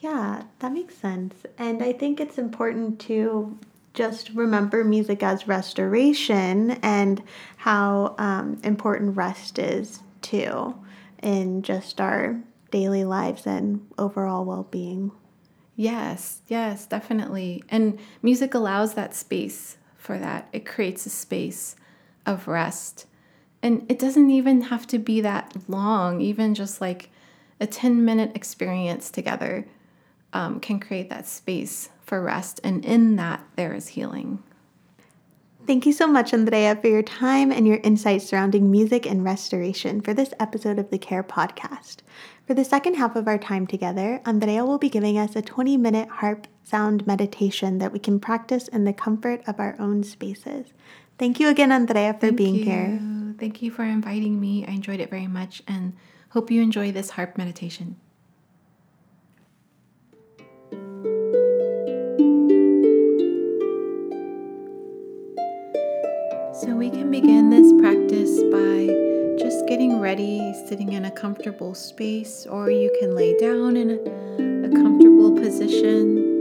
Yeah, 0.00 0.42
that 0.58 0.72
makes 0.72 0.94
sense. 0.96 1.34
And 1.58 1.82
I 1.82 1.92
think 1.92 2.20
it's 2.20 2.38
important 2.38 3.00
to 3.00 3.58
just 3.94 4.30
remember 4.30 4.84
music 4.84 5.22
as 5.22 5.48
restoration 5.48 6.72
and 6.82 7.22
how 7.56 8.14
um, 8.18 8.58
important 8.64 9.16
rest 9.16 9.58
is 9.58 10.00
too 10.20 10.74
in 11.22 11.62
just 11.62 12.00
our 12.00 12.36
daily 12.74 13.04
lives 13.04 13.46
and 13.46 13.86
overall 13.96 14.44
well 14.44 14.66
being. 14.68 15.12
Yes, 15.76 16.42
yes, 16.48 16.86
definitely. 16.86 17.62
And 17.68 18.00
music 18.20 18.52
allows 18.52 18.94
that 18.94 19.14
space 19.14 19.76
for 19.96 20.18
that. 20.18 20.48
It 20.52 20.66
creates 20.66 21.06
a 21.06 21.10
space 21.10 21.76
of 22.26 22.48
rest. 22.48 23.06
And 23.62 23.86
it 23.88 24.00
doesn't 24.00 24.28
even 24.28 24.62
have 24.62 24.88
to 24.88 24.98
be 24.98 25.20
that 25.20 25.54
long, 25.68 26.20
even 26.20 26.52
just 26.52 26.80
like 26.80 27.10
a 27.60 27.66
10 27.68 28.04
minute 28.04 28.32
experience 28.34 29.08
together 29.08 29.68
um, 30.32 30.58
can 30.58 30.80
create 30.80 31.10
that 31.10 31.28
space 31.28 31.90
for 32.02 32.20
rest. 32.20 32.58
And 32.64 32.84
in 32.84 33.14
that, 33.14 33.44
there 33.54 33.72
is 33.72 33.86
healing. 33.86 34.42
Thank 35.66 35.86
you 35.86 35.94
so 35.94 36.06
much, 36.06 36.34
Andrea, 36.34 36.76
for 36.76 36.88
your 36.88 37.02
time 37.02 37.50
and 37.50 37.66
your 37.66 37.78
insights 37.78 38.26
surrounding 38.26 38.70
music 38.70 39.06
and 39.06 39.24
restoration 39.24 40.02
for 40.02 40.12
this 40.12 40.34
episode 40.38 40.78
of 40.78 40.90
the 40.90 40.98
Care 40.98 41.22
Podcast. 41.22 41.98
For 42.46 42.52
the 42.52 42.64
second 42.64 42.94
half 42.94 43.16
of 43.16 43.26
our 43.26 43.38
time 43.38 43.66
together, 43.66 44.20
Andrea 44.26 44.66
will 44.66 44.76
be 44.76 44.90
giving 44.90 45.16
us 45.16 45.34
a 45.34 45.40
20 45.40 45.78
minute 45.78 46.08
harp 46.08 46.46
sound 46.62 47.06
meditation 47.06 47.78
that 47.78 47.90
we 47.90 47.98
can 47.98 48.20
practice 48.20 48.68
in 48.68 48.84
the 48.84 48.92
comfort 48.92 49.42
of 49.46 49.58
our 49.58 49.74
own 49.78 50.04
spaces. 50.04 50.74
Thank 51.18 51.40
you 51.40 51.48
again, 51.48 51.72
Andrea, 51.72 52.12
for 52.12 52.20
Thank 52.20 52.36
being 52.36 52.54
you. 52.56 52.64
here. 52.64 53.00
Thank 53.38 53.62
you 53.62 53.70
for 53.70 53.82
inviting 53.82 54.40
me. 54.40 54.66
I 54.66 54.72
enjoyed 54.72 55.00
it 55.00 55.08
very 55.08 55.26
much 55.26 55.62
and 55.66 55.94
hope 56.30 56.50
you 56.50 56.60
enjoy 56.60 56.92
this 56.92 57.10
harp 57.10 57.38
meditation. 57.38 57.96
So, 66.52 66.76
we 66.76 66.90
can 66.90 67.10
begin 67.10 67.50
this 67.50 67.72
practice 67.80 68.42
by 68.52 69.13
just 69.38 69.66
getting 69.66 70.00
ready, 70.00 70.54
sitting 70.68 70.92
in 70.92 71.04
a 71.06 71.10
comfortable 71.10 71.74
space, 71.74 72.46
or 72.46 72.70
you 72.70 72.94
can 73.00 73.14
lay 73.14 73.36
down 73.36 73.76
in 73.76 73.90
a, 73.90 73.94
a 74.66 74.70
comfortable 74.70 75.32
position. 75.32 76.32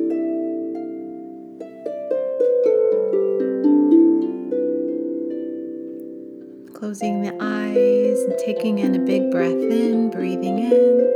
Closing 6.74 7.22
the 7.22 7.36
eyes 7.40 8.20
and 8.20 8.38
taking 8.40 8.80
in 8.80 8.96
a 8.96 9.00
big 9.00 9.32
breath 9.32 9.52
in, 9.52 10.10
breathing 10.10 10.60
in, 10.60 11.12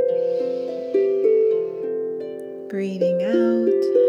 breathing 2.68 3.22
out. 3.22 4.07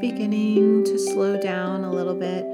Beginning 0.00 0.84
to 0.84 0.98
slow 0.98 1.40
down 1.40 1.84
a 1.84 1.90
little 1.90 2.14
bit 2.14 2.44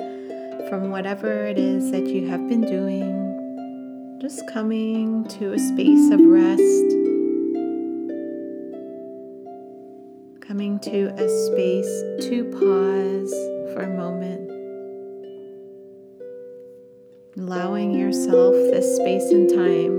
from 0.68 0.90
whatever 0.90 1.46
it 1.46 1.58
is 1.58 1.90
that 1.90 2.06
you 2.06 2.26
have 2.28 2.48
been 2.48 2.62
doing, 2.62 4.18
just 4.20 4.42
coming 4.52 5.24
to 5.28 5.52
a 5.52 5.58
space 5.58 6.10
of 6.10 6.20
rest. 6.20 7.04
coming 10.54 10.78
to 10.78 11.06
a 11.16 11.28
space 11.46 12.02
to 12.28 12.44
pause 12.52 13.34
for 13.72 13.82
a 13.82 13.96
moment, 13.96 14.48
allowing 17.36 17.92
yourself 17.92 18.54
this 18.70 18.94
space 18.96 19.30
and 19.32 19.48
time 19.48 19.98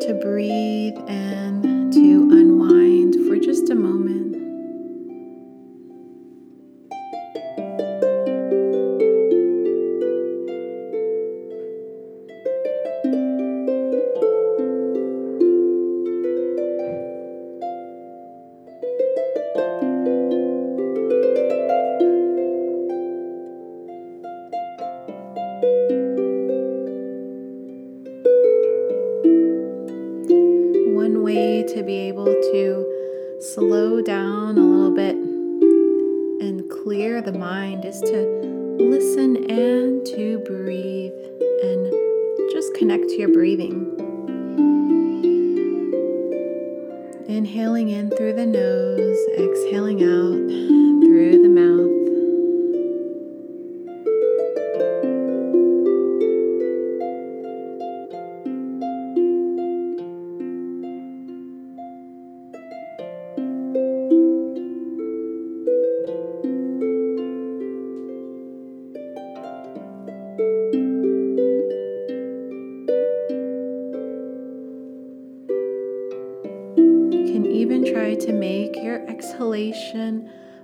to 0.00 0.18
breathe 0.20 0.98
and 1.08 1.29
a 3.70 3.74
moment. 3.74 4.19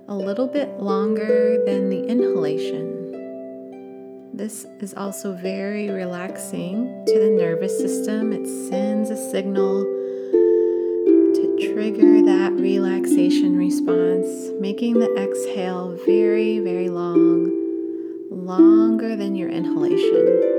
a 0.09 0.15
little 0.15 0.47
bit 0.47 0.79
longer 0.79 1.61
than 1.65 1.89
the 1.89 2.05
inhalation. 2.07 2.95
This 4.33 4.65
is 4.79 4.93
also 4.93 5.33
very 5.33 5.89
relaxing 5.89 7.03
to 7.05 7.19
the 7.19 7.31
nervous 7.31 7.77
system. 7.77 8.31
It 8.31 8.47
sends 8.69 9.09
a 9.09 9.17
signal 9.31 9.83
to 9.83 11.73
trigger 11.73 12.21
that 12.25 12.53
relaxation 12.53 13.57
response, 13.57 14.51
making 14.61 14.93
the 14.99 15.13
exhale 15.17 15.97
very, 16.05 16.59
very 16.59 16.87
long, 16.89 17.51
longer 18.31 19.17
than 19.17 19.35
your 19.35 19.49
inhalation. 19.49 20.56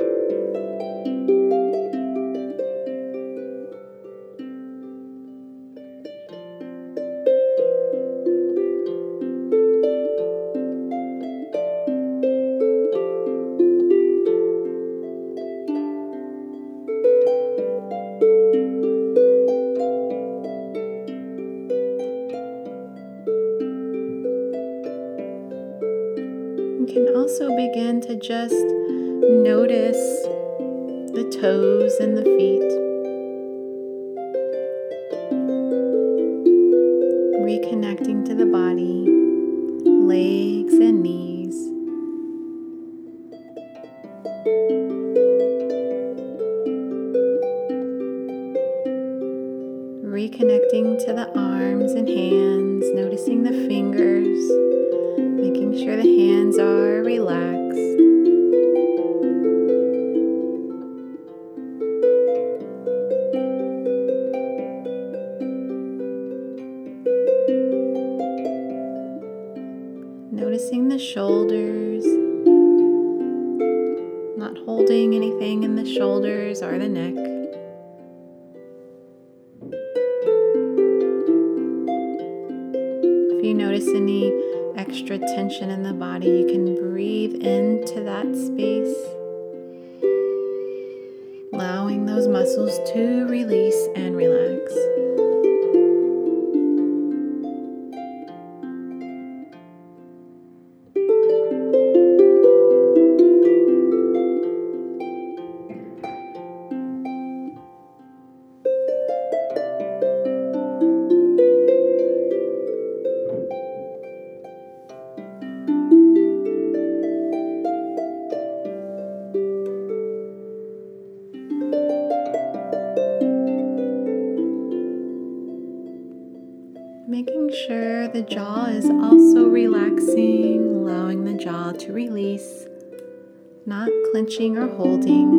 clenching 134.29 134.59
or 134.59 134.69
holding. 134.69 135.33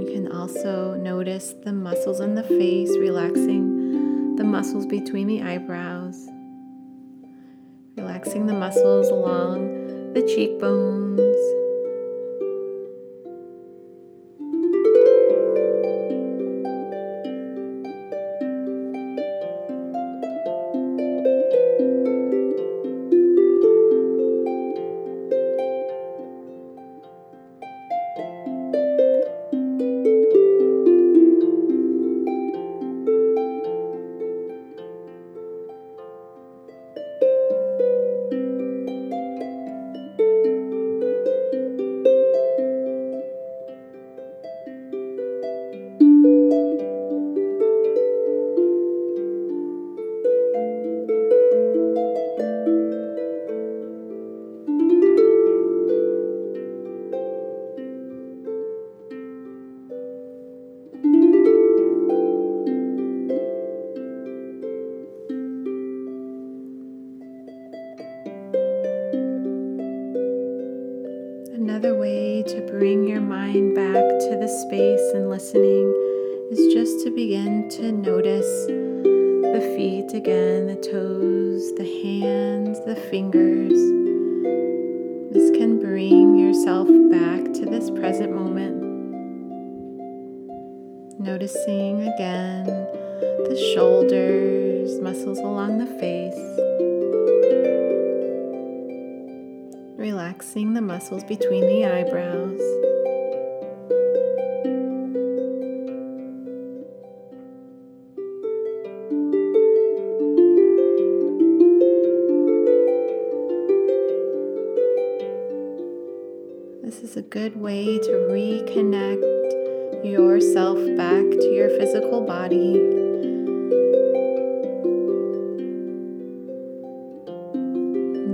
You 0.00 0.08
can 0.12 0.30
also 0.30 0.94
notice 0.94 1.52
the 1.64 1.72
muscles 1.72 2.20
in 2.20 2.36
the 2.36 2.44
face 2.44 2.96
relaxing, 2.96 4.36
the 4.36 4.44
muscles 4.44 4.86
between 4.86 5.26
the 5.26 5.42
eyebrows, 5.42 6.28
relaxing 7.96 8.46
the 8.46 8.52
muscles 8.52 9.08
along 9.08 10.12
the 10.12 10.22
cheekbones. 10.22 11.33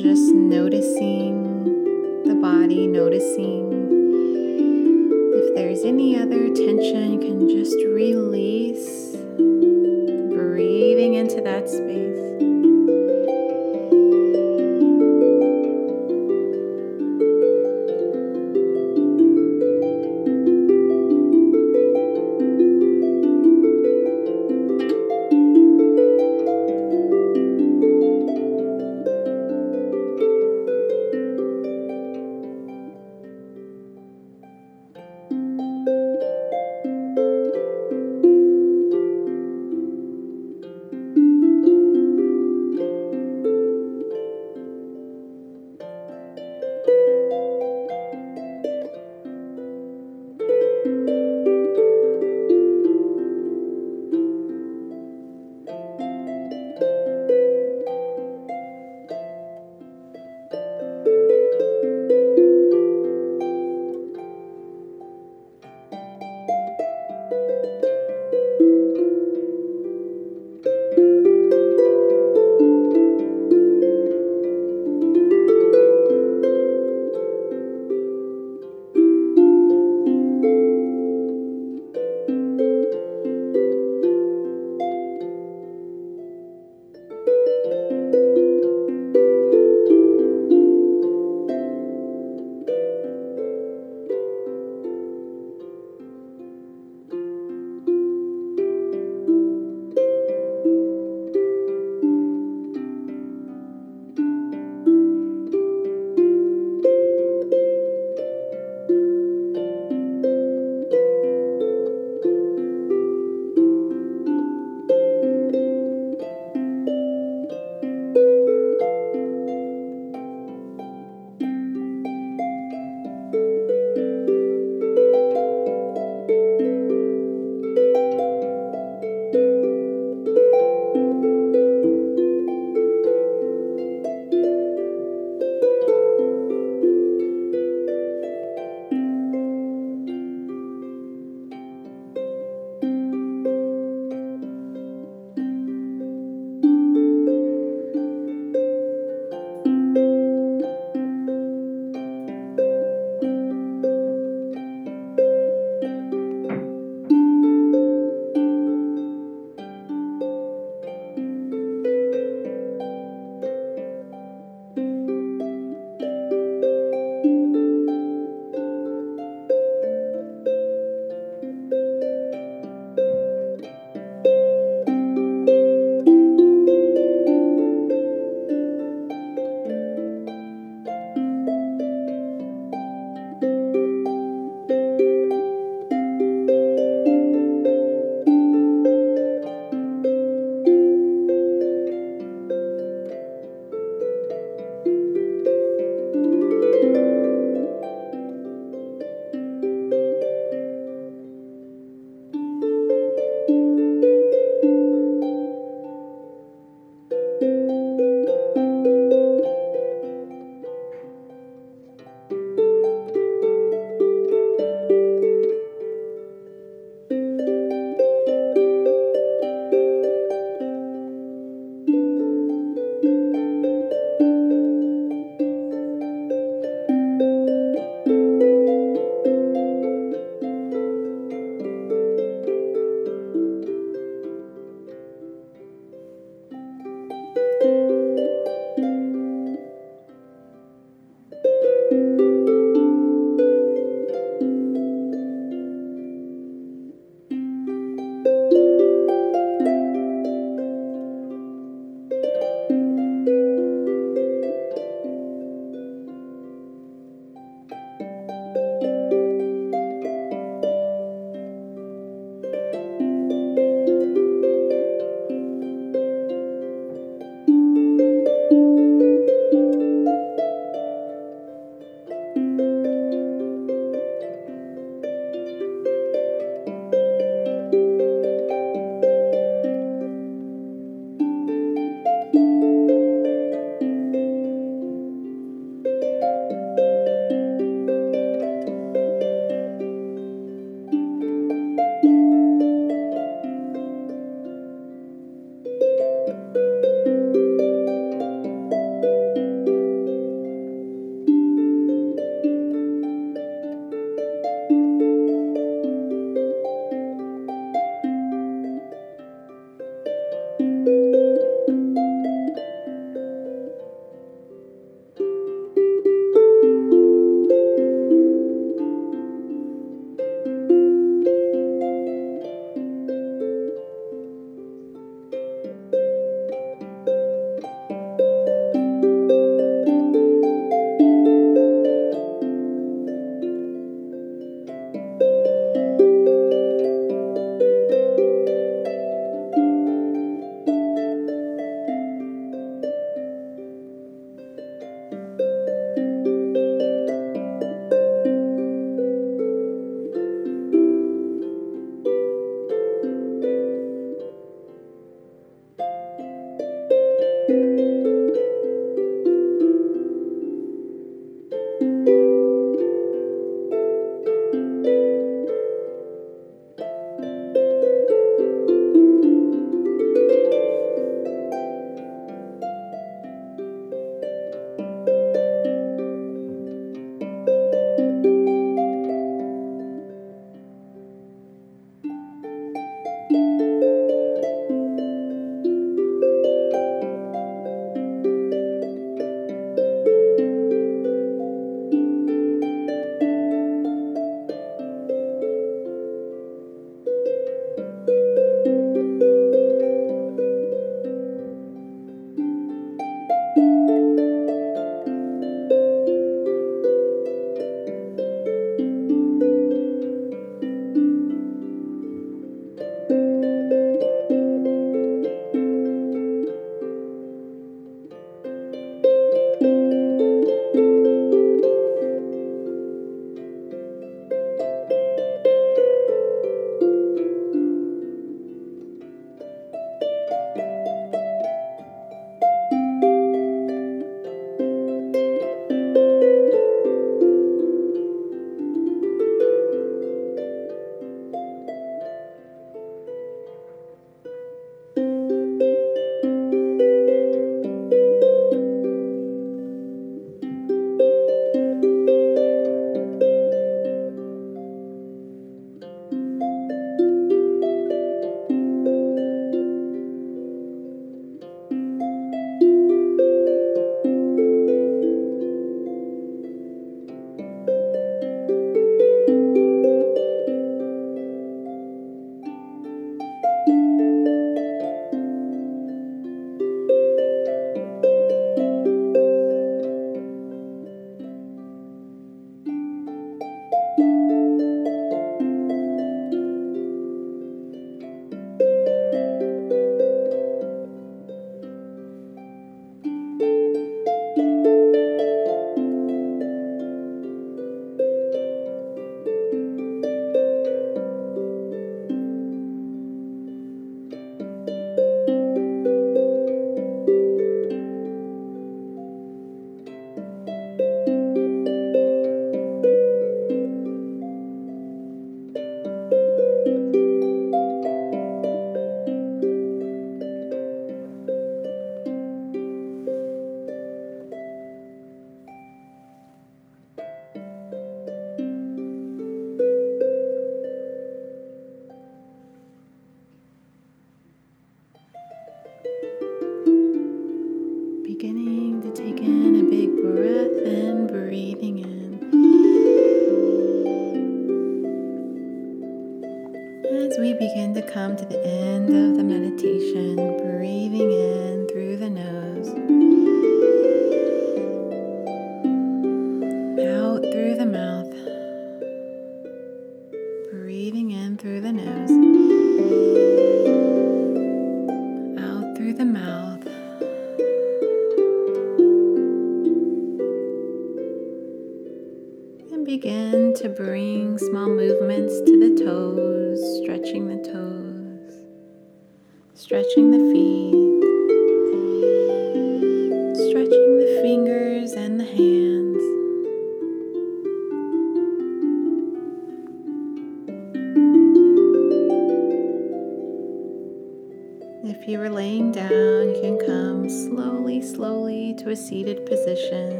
just 0.00 0.32
noticing 0.34 2.24
the 2.24 2.34
body, 2.34 2.86
noticing 2.86 3.70
if 5.34 5.54
there's 5.54 5.84
any 5.84 6.16
other 6.16 6.48
tension, 6.54 7.12
you 7.12 7.18
can 7.18 7.46
just 7.50 7.76
release, 7.84 9.14
breathing 10.34 11.14
into 11.14 11.42
that 11.42 11.68
space. 11.68 12.19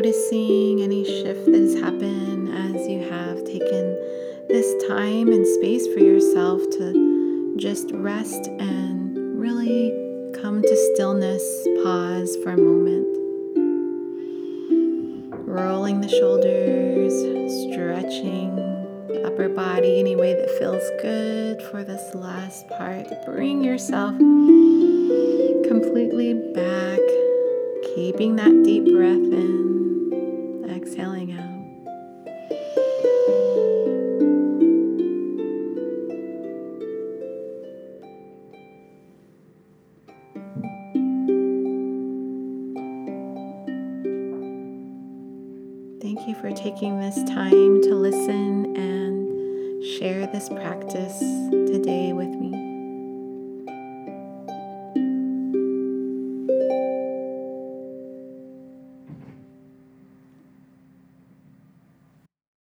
Noticing 0.00 0.80
any 0.80 1.04
shift 1.04 1.44
that 1.44 1.60
has 1.60 1.74
happened 1.74 2.48
as 2.48 2.88
you 2.88 3.06
have 3.10 3.36
taken 3.44 3.98
this 4.48 4.88
time 4.88 5.28
and 5.28 5.46
space 5.46 5.86
for 5.88 5.98
yourself 5.98 6.62
to 6.70 7.54
just 7.58 7.90
rest 7.92 8.46
and 8.46 9.38
really 9.38 9.90
come 10.40 10.62
to 10.62 10.92
stillness, 10.94 11.42
pause 11.84 12.34
for 12.42 12.52
a 12.52 12.56
moment. 12.56 13.06
Rolling 15.46 16.00
the 16.00 16.08
shoulders, 16.08 17.12
stretching 17.68 18.56
the 19.08 19.22
upper 19.26 19.50
body 19.50 20.00
any 20.00 20.16
way 20.16 20.32
that 20.32 20.50
feels 20.58 20.82
good 21.02 21.60
for 21.70 21.84
this 21.84 22.14
last 22.14 22.66
part. 22.68 23.06
Bring 23.26 23.62
yourself 23.62 24.16
completely 25.68 26.32
back, 26.54 27.00
keeping 27.94 28.36
that 28.36 28.62
deep 28.64 28.86
breath 28.94 29.10
in, 29.16 29.69